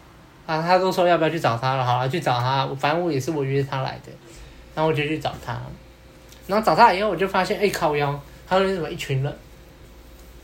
[0.46, 2.66] 啊，他都说要不要去找他了，好了，去找他。
[2.78, 4.10] 反正我也是我约他来的，
[4.74, 5.60] 然后我就去找他。
[6.46, 9.38] 然后找他以后，我就发现哎靠腰，他说什么一群人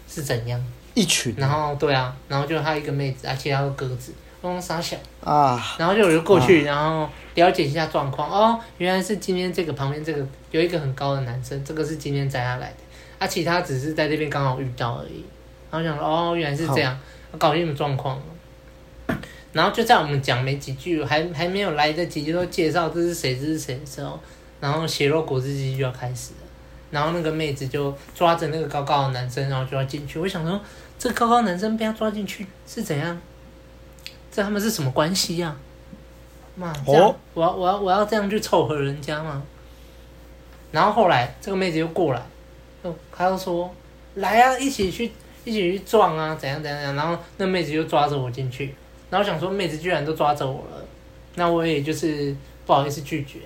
[0.06, 0.62] 是怎样？
[0.92, 1.34] 一群。
[1.38, 4.12] 然后对啊，然后就他一个妹子，啊，其他都鸽子。
[4.42, 8.28] 东沙小啊，然后就我就过去，然后了解一下状况。
[8.28, 12.76] 哦，原来是今天这个旁边这个有一个很高的男生，这个是今天载他来的，
[13.20, 15.24] 啊，其他只是在这边刚好遇到而已。
[15.70, 16.98] 然后想说，哦，原来是这样，
[17.38, 19.16] 搞清楚状况了。
[19.52, 24.18] 然后就在我们讲没几句，还还没有来得及就说介绍这是谁，这是谁的时候，
[24.60, 26.38] 然后血肉果汁机就要开始了。
[26.90, 30.18] 然后那个妹子就抓着那个高高的男生，然后就要进去。
[30.18, 30.60] 我想说，
[30.98, 33.18] 这个高高的男生被他抓进去是怎样？
[34.32, 35.54] 这他们是什么关系呀？
[36.56, 39.42] 妈，这样我要我要我要这样去凑合人家吗？
[40.70, 42.22] 然后后来这个妹子又过来，
[42.80, 43.70] 哦，她又说
[44.14, 45.12] 来啊，一起去
[45.44, 46.96] 一起去撞啊，怎样怎样怎样。
[46.96, 48.74] 然后那妹子又抓着我进去，
[49.10, 50.82] 然后想说妹子居然都抓着我了，
[51.34, 53.40] 那我也就是不好意思拒绝。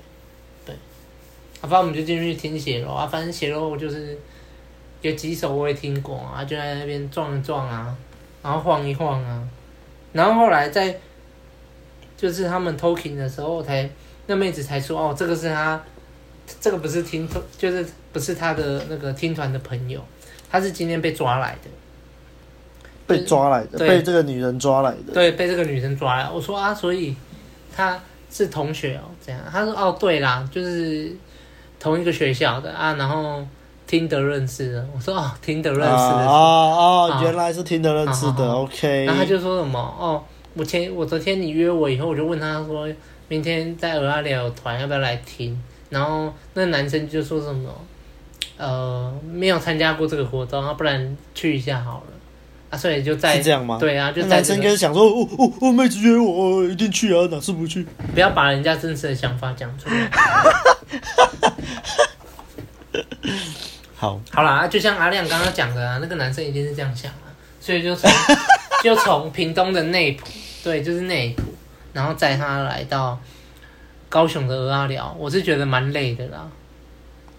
[0.65, 0.73] 对，
[1.61, 4.17] 反正我们就进去听血肉啊，反正血肉就是
[5.01, 7.97] 有几首我也听过啊，就在那边撞一撞啊，
[8.43, 9.49] 然后晃一晃啊。
[10.17, 10.99] 然后后来在，
[12.17, 13.91] 就是他们 talking 的时候才，才
[14.27, 15.81] 那妹子才说哦，这个是他，
[16.61, 20.03] 这个不是听团，就是不是他的那个听团的朋友，
[20.51, 21.71] 他是今天被抓来的，
[23.07, 26.31] 被抓来的，对被这个女人抓来的，对，被这个女生抓来。
[26.31, 27.15] 我说啊，所以
[27.75, 28.01] 他
[28.31, 29.41] 是同学哦，这样。
[29.53, 31.15] 他说哦，对啦，就是
[31.79, 33.47] 同一个学校的啊，然后
[33.87, 34.87] 听得认识的。
[34.95, 36.27] 我说哦，听得认识的。
[36.27, 38.53] 哦哦，哦，原来是听得认识的。
[38.53, 39.05] OK。
[39.05, 40.23] 然后他就说什么哦，
[40.55, 42.89] 我前我昨天你约我以后，我就问他说，
[43.29, 45.61] 明天在蚵仔寮有团，要不要来听？
[45.91, 47.71] 然后那男生就说什么，
[48.57, 52.13] 呃，没有参加过这个活动，要不然去一下好了。
[52.69, 53.79] 啊，所以就在是这样吗？
[53.79, 57.87] 对啊，就男生应该想说，哦哦哦，妹子约我，一定去啊，哪次不去？
[58.13, 60.11] 不要把人家真实的想法讲出来。
[63.97, 68.11] 好，好啦，就像阿亮刚刚讲的啊，那个男生一定是这样想啊，所以就从
[68.85, 70.27] 就从屏东的内埔，
[70.63, 71.43] 对，就是内埔，
[71.93, 73.19] 然后载他来到
[74.09, 76.47] 高雄的鹅阿寮，我是觉得蛮累的啦。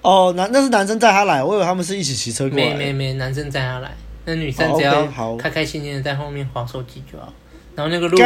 [0.01, 2.65] 哦，男那是男生载他来，我以为他们是一起骑车过来。
[2.65, 3.91] 没没没，男生载他来。
[4.25, 5.05] 那女生只要
[5.37, 7.31] 开开心心的在后面划手机就好，
[7.75, 8.17] 然后那个路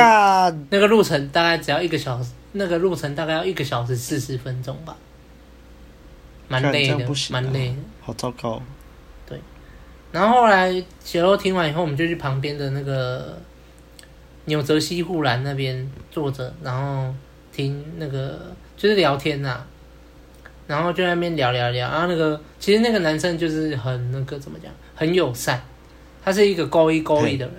[0.69, 4.95] 那个路程大概只要一个小时，那个路程大概要一个小时四十分钟吧，
[6.47, 8.61] 蛮累的，蛮累的，好糟糕。
[9.25, 9.39] 对，
[10.11, 13.37] 然后后来血肉听完以后，我们就去旁边的那个
[14.45, 17.13] 纽泽西护栏那边坐着，然后
[17.51, 19.67] 听那个就是聊天呐、啊，
[20.67, 25.61] 然后就在那边聊聊聊，然后那个其实那个男生就是很那个怎么讲，很友善。
[26.23, 27.55] 他是一个高一高一的人，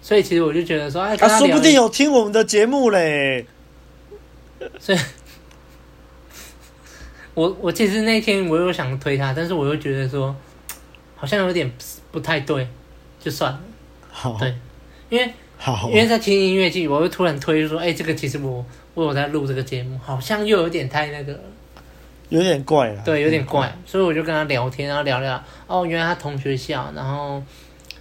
[0.00, 3.44] 所以其实我就觉得说，哎，他，他说不定有听我们的节目嘞。
[4.80, 4.98] 所以，
[7.38, 10.34] 我我其实那天我又想推他，但是我又觉得说，
[11.14, 11.70] 好像有点
[12.10, 12.66] 不太对，
[13.20, 13.60] 就算了。
[14.10, 14.52] 好，对，
[15.08, 21.40] 因为好，因为在听音乐剧，我又突然推说，哎，这个其实我我有在录这个节目，好像又有点太那个，
[22.28, 23.02] 有点怪了。
[23.04, 27.40] 对，有点怪，所以我就跟他聊天，然后聊聊，哦，原来他同学校，然后。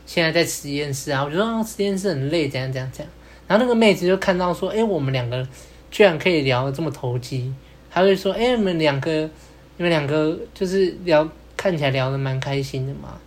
[0.08, 3.14] 现在在实验室啊，我觉得实验室很累，怎样怎样怎样。
[3.46, 5.46] 然后那个妹子就看到说，哎，我们两个
[5.92, 7.54] 居然可以聊得这么投机，
[7.90, 9.12] 她会说，哎，你们两个，
[9.78, 13.18] 你们两个就是聊，看起来聊得蛮开心的嘛，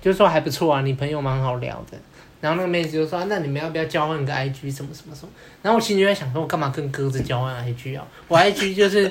[0.00, 1.98] 就说还不错啊，你朋友蛮好聊的。
[2.40, 5.28] 然后那个妹子就说，那你们要不要交换个 IG 什么什么什么？
[5.60, 8.06] 然后我心里在想说，我干嘛跟鸽子交换 IG 啊？
[8.28, 9.10] 我 IG 就是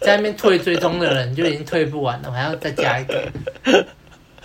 [0.00, 3.32] 在那边退追踪的人就已经退不完了，我还要再加一个。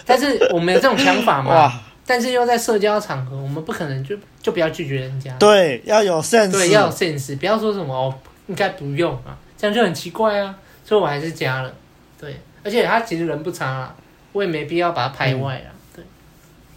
[0.06, 1.72] 但是我们有这种想法嘛。
[2.06, 5.34] 但是又在社交场合，我们不可能就就不要拒绝人家。
[5.38, 6.52] 对，要有 sense。
[6.52, 8.14] 对，要有 sense，不要说什么哦，
[8.48, 10.54] 应该不用啊，这样就很奇怪啊。
[10.84, 11.74] 所以我还是加了。
[12.20, 13.96] 对，而且他其实人不差啊，
[14.34, 15.72] 我也没必要把他排外啊。
[15.96, 16.04] 对。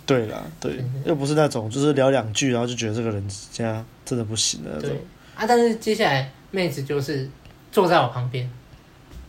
[0.06, 4.90] 对啦，对，又不是那种就是聊两句，然后就觉得这个人家真的不行的那种。
[4.90, 4.98] 对
[5.34, 7.28] 啊，但是接下来妹子就是
[7.72, 8.48] 坐在我旁边，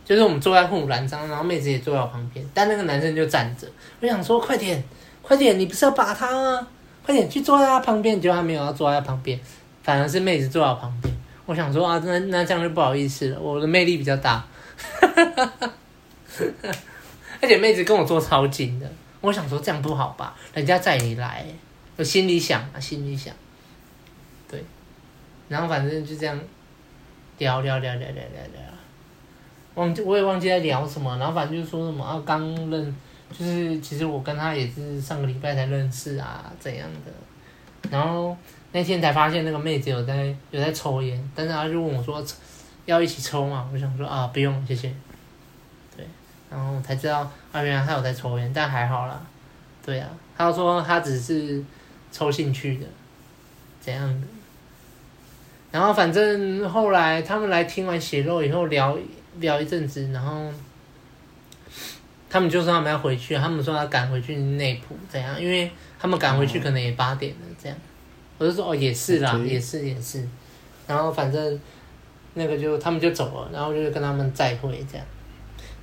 [0.04, 3.66] 就是我们坐在护栏上，然后妹子也坐在我旁边，但那个男生就站着。
[4.00, 4.82] 我想说，快点。
[5.20, 6.66] 快点，你不是要把他吗？
[7.04, 9.38] 快点去坐在他旁边，结果他没有要坐在他旁边，
[9.82, 11.14] 反而是妹子坐在我旁边。
[11.48, 14.44] 我想说啊，那那这样就不好意思了，我的魅力比较大，
[17.40, 18.86] 而且妹子跟我坐超近的，
[19.22, 20.36] 我想说这样不好吧？
[20.52, 21.46] 人家载你来，
[21.96, 23.34] 我心里想啊，心里想，
[24.46, 24.62] 对，
[25.48, 26.38] 然后反正就这样
[27.38, 28.62] 聊聊聊聊聊聊聊，
[29.76, 32.94] 忘记我也忘记在聊什么，然后反正就说什么啊，刚认。
[33.30, 37.12] 就是其实我跟他也是上个礼拜才认识啊，怎样的？
[37.90, 38.34] 然后
[38.72, 42.24] 那天才发现那个妹子有在有在抽烟，但是她就问我说
[42.86, 43.68] 要一起抽嘛？
[43.72, 44.92] 我想说啊不用谢谢。
[45.96, 46.06] 对，
[46.50, 49.20] 然后才知道啊原来他有在抽烟，但还好啦。
[49.84, 51.64] 对啊，她说她只是
[52.12, 52.86] 抽兴趣的，
[53.80, 54.26] 怎样的？
[55.70, 58.96] 然后反正后来他们来听完血肉以后聊
[59.36, 60.52] 聊一阵子，然后。
[62.30, 65.40] 他们就说他们要回去，他们说要赶回去内埔，怎样？
[65.40, 67.78] 因为他们赶回去可能也八点了，这样。
[68.38, 70.26] 我就说哦，也是啦，也是也是。
[70.86, 71.60] 然后反正
[72.34, 75.06] 那个就他们就走了，然后就跟他们再会这样。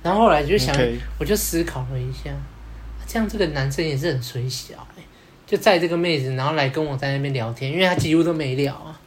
[0.02, 0.74] 然后后来就想，
[1.18, 2.30] 我就思考了一下，
[3.06, 5.02] 这样这个男生也是很水小哎，
[5.46, 8.98] 就载这个妹子，然后来跟我在那边聊天，因为他几乎都没聊啊。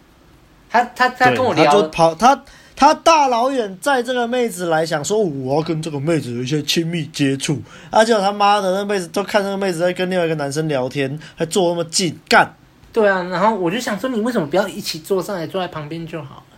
[0.70, 2.44] 他他他跟我聊，他就跑他。
[2.76, 12.56] 他大老远载这个妹子来，想说我要跟这个妹子有一些亲密接触，而且他妈的那妹子都看那个妹子在跟另外一个男生聊天，还坐那么近干。
[13.02, 16.58] 对啊，然后我就想说，你为什么不要一起坐上来，坐在旁边就好了？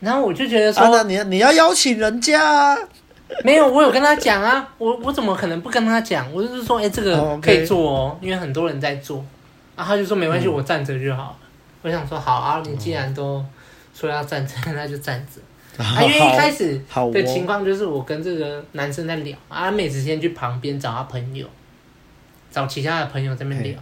[0.00, 2.78] 然后我就觉得说，啊、你你要邀请人家啊？
[3.44, 6.30] 没有，我有跟他讲啊，我我怎么可能不跟他讲？
[6.32, 9.24] 我就是说，哎，这个可以坐哦，因为很多人在坐。
[9.76, 11.36] 然后他就说没关系，我站着就好了。
[11.82, 13.44] 我想说好啊，你既然都。
[13.94, 15.84] 说要站着， 那就站着。
[15.84, 16.80] 啊，因为一开始
[17.12, 21.46] 的情况就是我跟这个男生在聊，啊，妹子先去旁边找他朋友，
[22.50, 23.78] 找其他的朋友在那边聊。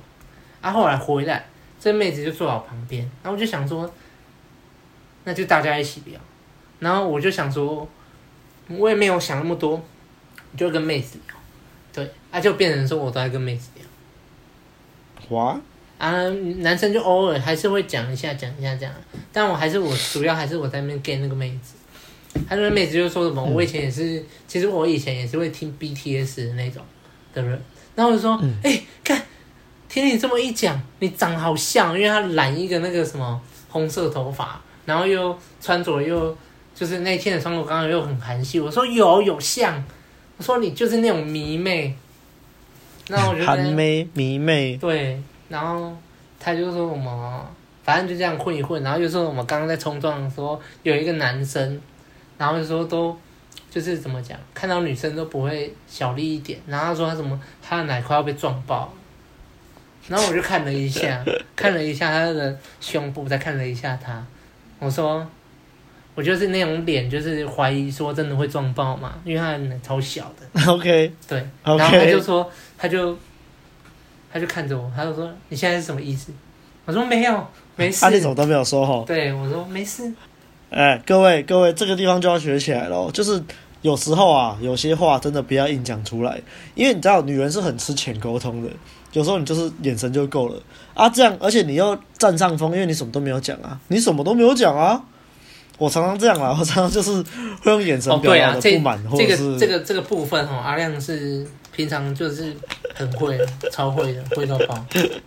[0.61, 1.45] 啊，啊，后来回来，
[1.81, 3.91] 这妹子就坐我旁边，然后我就想说，
[5.25, 6.21] 那就大家一起聊。
[6.79, 7.89] 然后我就想说，
[8.69, 9.83] 我也没有想那么多，
[10.57, 11.35] 就跟妹子聊，
[11.93, 15.37] 对，啊，就变成说我都在跟妹子聊。
[15.37, 15.59] 哇
[15.99, 18.95] 啊，男生就偶尔还是会讲一下，讲一下这样，
[19.33, 21.75] 但我还是我主要还是我在那边 get 那个妹子。
[22.49, 26.83] 他那个妹子就说什么，我以前也是，嗯、其实我以前也是会听 BTS 的那种
[27.35, 27.61] 的人。
[27.97, 29.25] 然后我就说，哎、嗯，看、欸，
[29.91, 36.35] 听你这么一讲，你长好像，因为他染一个那个什么红色头发，然后又穿着又
[36.75, 38.61] 就是那天的穿着刚好又很韩系。
[38.61, 39.85] 我说有有像，
[40.37, 41.97] 我说你就是那种迷妹。
[43.09, 44.77] 那我觉得韩妹迷妹。
[44.77, 45.93] 对，然后
[46.39, 47.45] 他就说什么，
[47.83, 51.81] 反正就这样混一混，然后就说我们刚刚在冲撞的时候有一个男生，
[52.39, 53.19] 然后就说都。
[53.69, 56.59] 就是怎么讲，看到女生都不会小力一点。
[56.67, 58.93] 然后他说他什么，他的奶快要被撞爆。
[60.11, 64.27] 然后我就看了一下， 看了一下他的胸部，再看了一下他。
[64.81, 65.25] 我说，
[66.17, 70.67] 我就是那种脸，就是怀疑说真的会撞爆嘛，因为他的超小的。
[70.73, 71.13] OK。
[71.29, 71.39] 对。
[71.39, 71.79] Okay.
[71.79, 73.17] 然后他就说，他就，
[74.33, 76.33] 他就看着我，他就说你现在是什么意思？
[76.87, 77.47] 我说没有，
[77.77, 78.01] 没事。
[78.01, 79.05] 他那种都没有说吼。
[79.07, 80.13] 对，我说没事。
[80.71, 83.09] 哎，各位各位，这个地方就要学起来了。
[83.13, 83.41] 就是
[83.83, 86.41] 有时候啊，有些话真的不要硬讲出来，
[86.75, 88.71] 因为你知道，女人是很吃浅沟通的。
[89.13, 90.61] 有时候你就是眼神就够了
[90.95, 95.03] 啊，这样，而且你又占上风，因为你什么都没有讲啊，你什么都没有讲啊。
[95.79, 97.23] 我常常这样啦，我常常就是
[97.63, 101.47] 会用眼神表达的不满，或者是这个这个这个部分哦，阿亮是。
[101.73, 102.55] 平常就是
[102.95, 103.39] 很会，
[103.71, 104.85] 超会的，会到爆。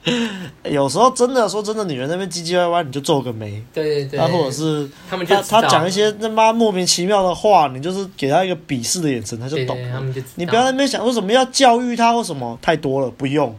[0.70, 3.64] 有时候真的说真的，女人那边唧唧歪歪，你就皱个眉。
[3.74, 4.20] 对对对。
[4.20, 10.04] 啊或者是他们就他他讲一些他妈莫名其妙的话，你就是给他一个鄙视的眼神，他就懂了。
[10.36, 13.56] 你不要在那边想为什么要教育他或什么太多了，不用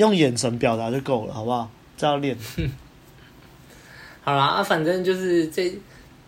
[0.00, 1.70] 用眼神表达就够了，好不好？
[1.96, 2.36] 这样练。
[4.24, 5.70] 好啦，啊，反正就是这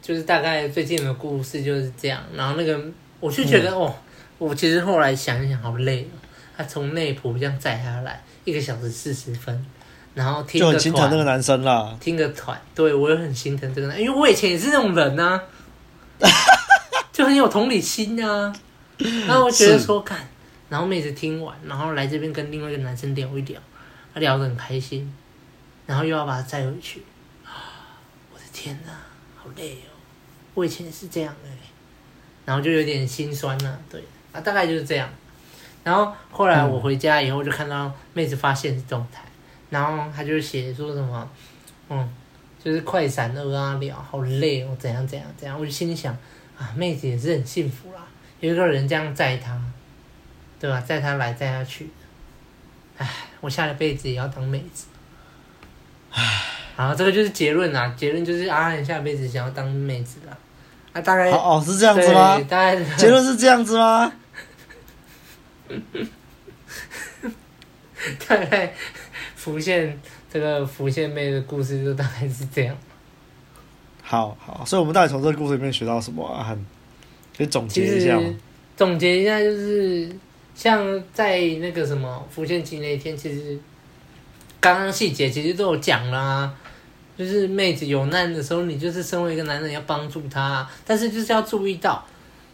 [0.02, 2.22] 就是大概最近的故事就是这样。
[2.34, 2.80] 然后那个
[3.18, 3.94] 我就觉得、嗯、哦。
[4.38, 6.18] 我其实后来想一想，好累哦。
[6.56, 9.66] 他从内埔这样载下来，一个小时四十分，
[10.14, 11.96] 然后听就很心疼那个男生啦。
[12.00, 15.40] 听个团，对我也很心疼这个男，因为我以前也是那种人呐、
[16.20, 16.28] 啊，
[17.12, 18.52] 就很有同理心啊。
[19.26, 20.28] 然后我觉得说，看，
[20.72, 23.60] 然后妹子听完，然后来这边跟另外一个男生聊一聊，
[24.14, 25.14] 他聊得很开心，
[25.84, 27.02] 然后又要把他载回去。
[27.44, 27.52] 啊
[28.32, 28.92] 我的天哪，
[29.36, 29.92] 好累哦！
[30.54, 31.50] 我以前也是这样的，
[32.46, 34.02] 然后就有点心酸了，对。
[34.32, 35.06] 啊，大概就是这样。
[35.84, 39.22] 然后后来我回家以后，就看到妹子发现状态，
[39.68, 41.30] 然后她就写说什么，
[41.90, 42.08] 嗯，
[42.64, 45.60] 就是快闪二阿聊，好累哦，怎样怎样怎样。
[45.60, 46.16] 我就心里想，
[46.56, 48.06] 啊，妹子也是很幸福啦，
[48.40, 49.60] 有一个人这样载她，
[50.62, 50.80] 对吧？
[50.80, 51.90] 载他来载他去。
[52.96, 53.04] 唉，
[53.40, 54.86] 我下了辈子也要当妹子。
[56.12, 56.22] 唉，
[56.76, 57.92] 好，这个就是结论啦。
[57.96, 60.38] 结论就是阿汉下辈子想要当妹子啦。
[60.92, 62.38] 啊，大概哦，是这样子吗？
[62.48, 64.12] 大概结论是这样子吗？
[68.28, 68.72] 大概
[69.34, 70.00] 浮现
[70.32, 72.76] 这个浮现妹的故事就大概是这样。
[74.00, 76.44] 好好，所以我们到底从这个故事里面学到什么啊？
[76.44, 76.66] 很，
[77.36, 78.32] 可以总结一下吗？
[78.76, 80.08] 总结一下就是，
[80.54, 83.58] 像在那个什么浮现期那一天，其实
[84.60, 86.52] 刚刚细节其实都有讲啦。
[87.14, 92.02] 就是妹子有难的时候，你就是身为一个男人要帮助她，但是就是要注意到，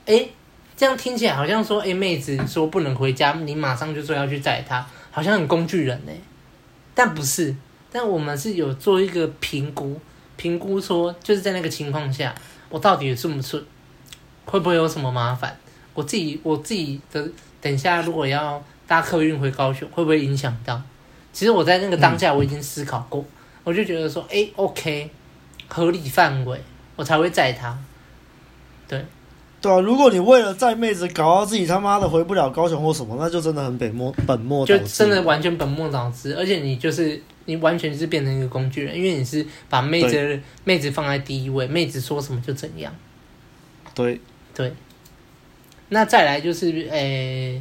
[0.04, 0.28] 哎、
[0.76, 6.12] 这样听起来好像说，哎，妹子说不能回家，你马上就说要去载她，好像很工具人呢。
[6.92, 7.54] 但不是，
[7.92, 9.98] 但我们是有做一个评估，
[10.36, 12.34] 评估说就是在那个情况下，
[12.68, 13.64] 我到底顺不顺，
[14.44, 15.56] 会不会有什么麻烦？
[15.94, 17.26] 我自己我自己的
[17.60, 20.80] 等一下如果要搭客运回高雄，会不会影响到？
[21.32, 23.24] 其实我在那个当下我已经思考过，
[23.64, 25.10] 我就觉得说，哎，OK，
[25.68, 26.60] 合理范围，
[26.96, 27.78] 我才会载他。
[28.86, 29.04] 对。
[29.60, 34.64] 对啊，如果你为了载妹子搞到自己他妈的回不了高雄或什么，那就真的很本末本末。
[34.64, 42.94] 就真的完全本末倒置，而且你就是你完全是变成一个工具人，因为你是把妹子妹子放在第一位，妹子说什么就怎样。
[43.96, 44.20] 对
[44.54, 44.72] 对。
[45.90, 47.60] 那再来就是诶、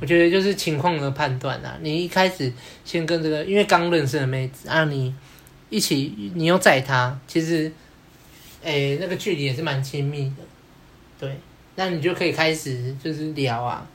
[0.00, 1.78] 我觉得就是情况的判断啊。
[1.82, 2.52] 你一开始
[2.84, 5.14] 先跟这个，因为刚认识的妹子啊，你
[5.68, 7.70] 一起你又载她，其实
[8.62, 10.36] 诶、那个距离也是蛮亲密的。
[11.18, 11.38] 对，
[11.76, 13.86] 那你就可以开始就是聊啊，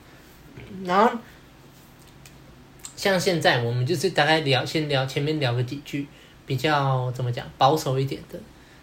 [0.84, 1.10] 然后
[2.94, 6.06] 像现在我们就是大概聊，先聊前面聊个几句，
[6.46, 8.38] 比较怎么讲保守一点的，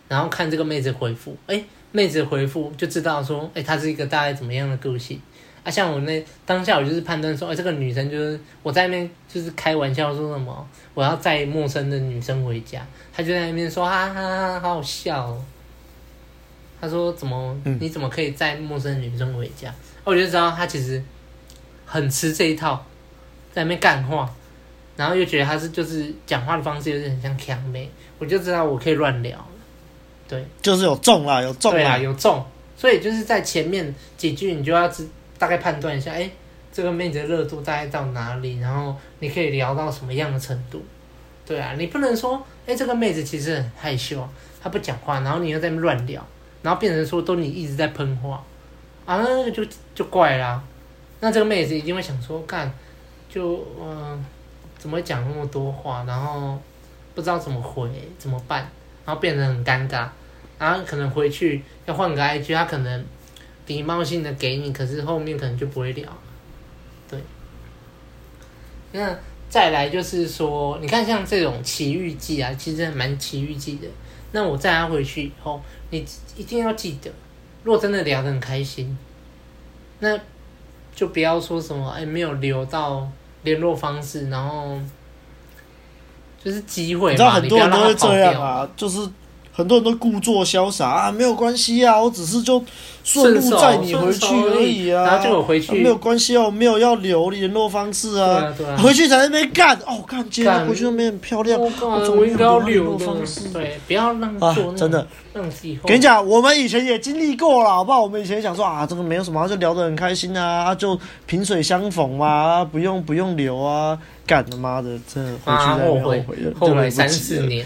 [0.07, 1.63] 然后看这个妹子回复，哎，
[1.93, 5.21] 妹子回复就知道说，哎，她是一个大概怎么样的个性
[5.63, 5.71] 啊？
[5.71, 15.45] 像我那当下我就是判断说，哎，这个女生就是我在那边就是开玩笑说什么，我要载陌生的女生回家，她就在那边说，哈哈哈，好好笑哦。
[16.81, 19.73] 他说怎么、嗯、你怎么可以载陌生女生回家？
[20.03, 21.01] 我就知道她其实
[21.85, 22.85] 很吃这一套，
[23.53, 24.29] 在那边干话，
[24.97, 29.47] 然后又觉得她是就是讲话的方式有点像强妹，我就知道我可以乱聊。
[30.27, 32.43] 对，就是有中啦，有中啦，有中。
[32.75, 35.07] 所以就是在前面几句，你就要知
[35.37, 36.29] 大概判断一下，哎，
[36.71, 40.83] 这个妹子的热度大概到哪里，然后你可以聊到什么样的程度。
[41.45, 44.27] 对啊，你不能说，哎，这个妹子其实很害羞，
[44.61, 46.25] 她不讲话，然后你又在那乱聊，
[46.61, 48.43] 然后变成说都你一直在喷话，
[49.05, 50.61] 啊，那个就就怪啦。
[51.19, 52.71] 那这个妹子一定会想说，干，
[53.29, 54.25] 就嗯、呃，
[54.77, 56.57] 怎么会讲那么多话，然后
[57.13, 58.69] 不知道怎么回，怎么办，
[59.05, 60.07] 然后变得很尴尬。
[60.59, 63.05] 然后可能回去要换个 IG，他可能
[63.67, 66.07] 礼貌性的给你，可是后面可能就不会聊。
[67.09, 67.19] 对。
[68.91, 69.15] 那
[69.49, 73.87] 再来就是说，你看像这种奇遇记啊，其实蛮奇遇记的。
[74.31, 77.11] 那我载他回去以后，你一定要记得，
[77.63, 78.97] 如果真的聊得很开心，
[79.99, 80.17] 那
[80.95, 83.07] 就不要说什么哎没有留到
[83.43, 84.79] 联络方式，然后
[86.43, 88.99] 就是机会嘛，你知道很多人都会这样啊，就是。
[89.55, 92.61] 很多人都故作潇洒啊，没有关系啊，我只是就
[93.03, 98.77] 顺路载你回去而已啊，然后就我回去、啊、没有关系啊，我没有要留联络方式啊，对啊对啊。
[98.77, 101.71] 回去在那边干哦，干今天回去那边很漂亮，我，
[102.17, 108.01] 我应该要留联络方式，对，不要让做、啊、真的，让自己跟你讲，我们以前也经历过了，好不好？
[108.01, 113.95] 我们以前想说啊，这个没有什么，就聊得很开心啊，就萍水相逢嘛，不用不用留啊，
[114.25, 117.63] 干他妈的，真的回去再后悔了，后悔三四年。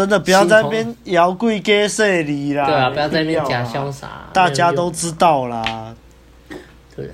[0.00, 2.64] 真的不要在那边摇贵给势利啦！
[2.64, 5.94] 对啊，不要在那边假潇洒，大家都知道啦。
[6.96, 7.12] 对啊，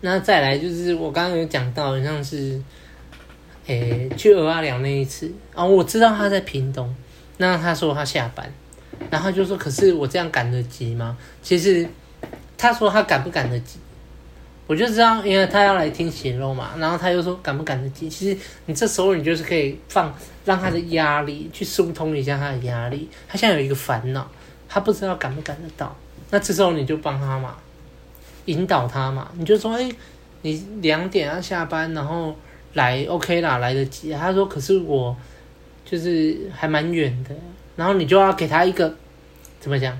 [0.00, 2.62] 那再来就是我刚刚有讲到，像是，
[3.66, 6.94] 诶、欸，去蚵仔寮那一次啊，我知道他在屏东，
[7.38, 8.48] 那他说他下班，
[9.10, 11.18] 然后就说，可是我这样赶得及吗？
[11.42, 11.84] 其实
[12.56, 13.80] 他说他赶不赶得及。
[14.66, 18.08] 我就知道，因为他要来听血肉嘛，然后他又说赶不赶得及。
[18.08, 20.12] 其实你这时候你就是可以放，
[20.44, 23.08] 让他的压力去疏通一下他的压力。
[23.28, 24.26] 他现在有一个烦恼，
[24.68, 25.94] 他不知道赶不赶得到。
[26.30, 27.56] 那这时候你就帮他嘛，
[28.46, 29.30] 引导他嘛。
[29.36, 29.86] 你就说，哎，
[30.40, 32.34] 你两点要下班，然后
[32.72, 34.12] 来 OK 啦，来得及。
[34.12, 35.14] 他说，可是我
[35.84, 37.36] 就是还蛮远的。
[37.76, 38.96] 然后你就要给他一个
[39.60, 39.94] 怎么讲？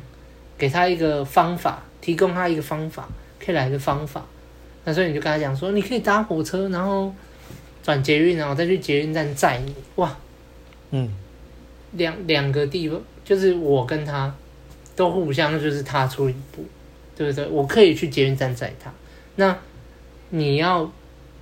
[0.57, 3.07] 给他一个方法，提供他一个方法，
[3.39, 4.25] 可以来的方法。
[4.85, 7.13] 那所以你就跟他讲说，你可以搭火车，然后
[7.83, 9.75] 转捷运，然后再去捷运站载你。
[9.97, 10.15] 哇，
[10.91, 11.11] 嗯，
[11.93, 14.35] 两两个地方，就是我跟他
[14.95, 16.65] 都互相就是踏出一步，
[17.17, 17.47] 对不对？
[17.49, 18.93] 我可以去捷运站载他。
[19.37, 19.57] 那
[20.31, 20.91] 你要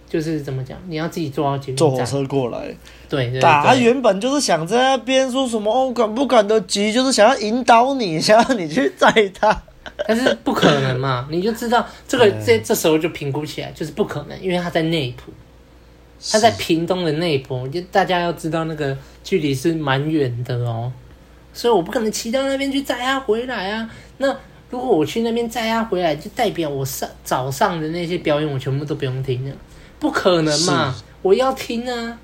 [0.09, 0.79] 就是怎么讲？
[0.87, 2.75] 你要自己坐到捷运站，坐火车过来。
[3.09, 9.63] 对，对，对，他原本就是想在那边说什么哦，赶不赶得及，就是想要引导你，想要你去载他。
[10.07, 15.33] 但是不可能嘛，你就知道这个这这时候就评估起来就是不可能，因为他在内埔，
[16.31, 20.93] 他在屏东的内埔，就大家要知道那个距离是蛮远的哦，
[21.53, 23.91] 所以我不可能骑到那边去载他回来啊。
[24.19, 24.29] 那
[24.71, 29.57] 如果我去那边载他回来，就代表我上早上的那些表演我全部都不用听了，
[29.99, 32.19] 不可能嘛，我要听啊。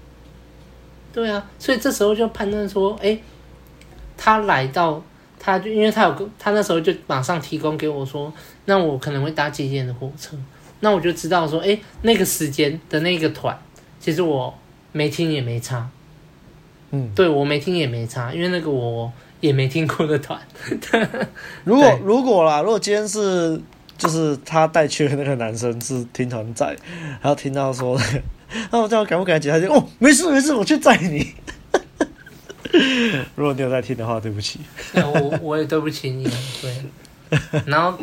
[1.12, 3.18] 对啊，所以这时候就判断说，哎，
[4.16, 5.02] 他来到。
[5.50, 8.30] 他就因为他有个，他那时候就马上提供给我说，
[8.66, 10.36] 那我可能会搭几点的火车，
[10.80, 13.58] 那我就知道说，哎，那个时间的那个团，
[13.98, 14.52] 其实我
[14.92, 15.88] 没听也没差，
[16.90, 20.38] 嗯，对我没听也没差，因为那个我也没听过的团。
[21.64, 23.58] 如果如果啦，如果今天是
[23.96, 26.66] 就是他带去的那个男生是听团仔，
[27.22, 27.98] 然后听到说，
[28.70, 29.50] 那我这样敢不敢接？
[29.50, 31.26] 他就哦，没事没事，我去载你。
[33.34, 34.60] 如果你有在听的话，对不起。
[34.94, 36.30] 我我也对不起你，
[36.62, 36.74] 对。
[37.66, 37.98] 然后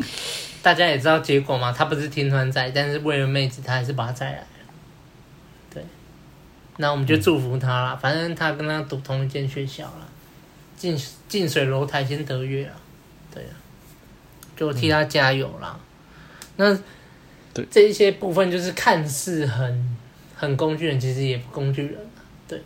[0.62, 4.46] 大家也知道结果嘛，他不是听团仔，但是为了妹子，他还是把他载来了。
[5.72, 5.84] 对。
[6.76, 10.08] 那我们就祝福他啦，嗯、反正他跟他读同一间学校了，
[10.76, 10.96] 近
[11.28, 12.74] 近水楼台先得月啊。
[13.32, 13.54] 对啊。
[14.56, 15.78] 就替他加油啦。
[16.56, 16.82] 嗯、那
[17.54, 19.96] 对这一些部分就是看似很
[20.34, 21.96] 很工具人，其实也不工具人。
[22.46, 22.60] 对。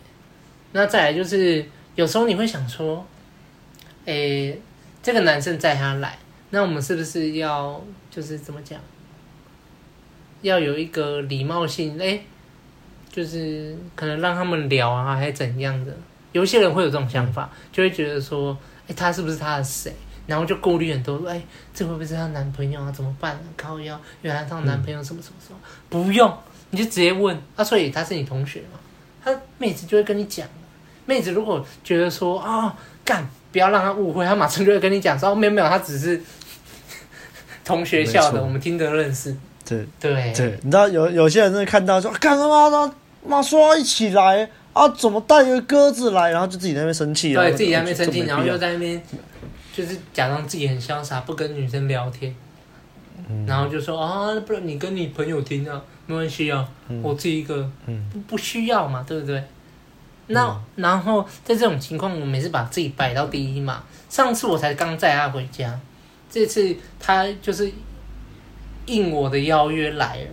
[0.73, 1.65] 那再来就是。
[1.95, 3.05] 有时候你会想说，
[4.05, 4.59] 诶，
[5.03, 6.17] 这个男生载他来，
[6.51, 8.79] 那我们是不是要就是怎么讲？
[10.41, 12.23] 要有一个礼貌性，诶，
[13.11, 15.95] 就是可能让他们聊啊，还是怎样的？
[16.31, 19.93] 有些人会有这种想法，就会觉得说，诶，他是不是他的谁？
[20.27, 21.41] 然后就顾虑很多，诶，
[21.73, 22.91] 这会不会是他男朋友啊？
[22.91, 23.37] 怎么办？
[23.57, 25.59] 靠腰，原来他男朋友什么什么什么？
[25.89, 26.33] 不用，
[26.69, 27.63] 你就直接问啊。
[27.63, 28.79] 所以他是你同学嘛？
[29.23, 30.47] 他妹子就会跟你讲。
[31.05, 36.21] 妹子如果觉得说啊干不要让他误会，他马上就会跟你讲说，哦，没有没有，他只是
[37.65, 39.35] 同学校的，我们听得认识。
[39.65, 40.33] 对对。
[40.33, 42.93] 对，你知道有有些人真的看到说，干他妈的，
[43.25, 49.01] 妈说一起来啊，怎么带一个鸽子来，然后就自己在那边生气，对，自己在那边生气，然后又在那边
[49.73, 52.33] 就是假装自己很潇洒，不跟女生聊天，
[53.29, 59.43] 嗯、然后就说啊，不然你跟你朋友听啊，没关系啊，嗯、我自己一个，嗯，不需要嘛，对不对？
[60.31, 63.83] 那、嗯、然后在这种情况，我每次把自己摆到第一嘛。
[64.09, 65.79] 上次我才刚载他回家，
[66.29, 67.71] 这次他就是。
[68.87, 70.29] 应我的邀约来了，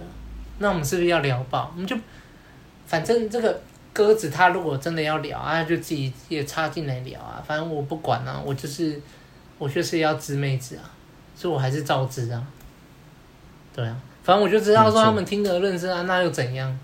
[0.59, 1.71] 那我们是不是要聊爆？
[1.75, 1.95] 我们就
[2.87, 3.61] 反正这个
[3.93, 7.45] 鸽子，他如果真的要聊啊，就自己也插进来聊啊。
[7.47, 8.99] 反正我不管啊，我就是
[9.59, 10.91] 我就是要知妹子啊，
[11.37, 12.43] 所以我还是照知啊。
[13.77, 13.95] 对啊，
[14.25, 16.77] 反正我就知道说他们听得认真啊，那又怎样？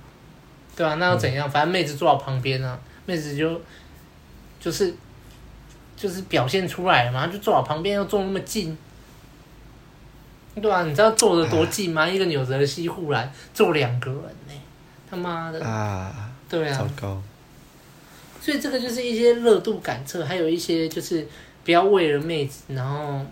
[0.77, 1.51] 对啊，那又怎样？
[1.51, 3.61] 反正妹子坐我旁边啊，妹子就
[4.61, 4.95] 就是
[5.97, 8.77] 就是表现出来了嘛，就坐我旁边，又坐那么近。
[10.61, 12.03] 对啊，你知道坐的多近吗？
[12.03, 14.55] 啊、一个纽泽西护栏坐两个人呢，
[15.11, 15.61] 他妈的！
[15.65, 17.23] 啊，对啊，糟糕。
[18.41, 21.27] 所以这个就是一些热度感测，还有一些就是
[21.65, 23.27] 不要为了妹子，然后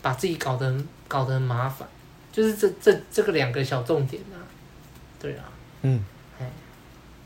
[0.00, 0.74] 把自己搞得
[1.06, 1.86] 搞得很麻烦，
[2.32, 4.40] 就是这这这个两个小重点啊。
[5.20, 5.44] 对啊，
[5.82, 6.02] 嗯，
[6.40, 6.50] 哎，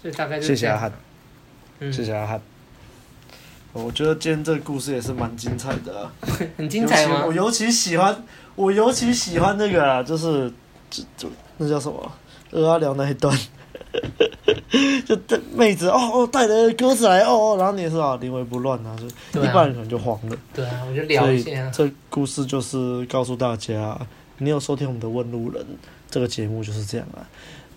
[0.02, 0.92] 所以大概就谢谢阿汉，
[1.80, 2.40] 嗯、谢谢阿汉。
[3.72, 6.12] 我觉得今天这个故事也是蛮精彩的，啊，
[6.56, 7.24] 很精彩吗？
[7.26, 8.24] 我尤其喜欢。
[8.56, 10.52] 我尤其喜欢那个啊，就是，
[10.90, 12.12] 就就那叫什么，
[12.50, 13.34] 鹅阿聊那一段，
[15.06, 18.94] 就带妹子哦哦带着鸽子来哦哦，然后你也是啊临危不乱啊，
[19.32, 20.36] 就一般人可能就慌了。
[20.52, 21.70] 对啊，我就聊一下。
[21.70, 23.98] 这故事就是告诉大家，
[24.38, 25.64] 你有收听我们的问路人
[26.10, 27.24] 这个节目就是这样啊，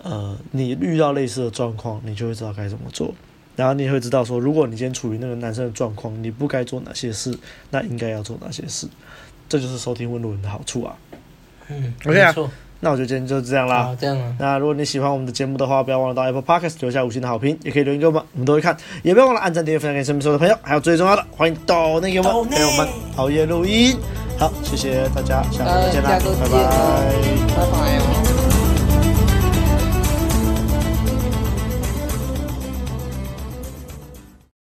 [0.01, 3.14] 呃，你遇到类似的状况，你就会知道该怎么做，
[3.56, 7.38] 然后你也会知道说，如果你今天处于那个男生的状况，你不该做哪些事，
[7.70, 8.88] 那应该要做哪些事。
[9.47, 10.95] 这就是收听问路人的好处啊。
[11.70, 12.34] 嗯，OK 啊，
[12.80, 13.84] 那我就今天就这样啦。
[13.84, 14.36] 好，这样啊。
[14.39, 18.76] 那如果你喜欢我们的节目的话，不要忘了到 Apple Podcast 留下五星的好评，也可以留言给我们，我们都会看。
[19.04, 20.58] 也不要忘了按赞、订阅、分享给身边所有的朋友。
[20.62, 23.95] 还有最重要的，欢迎到那个我们，陪我们熬夜录音。
[24.38, 26.58] 好，谢谢大家，下次再见啦，拜拜，
[27.56, 28.03] 拜拜。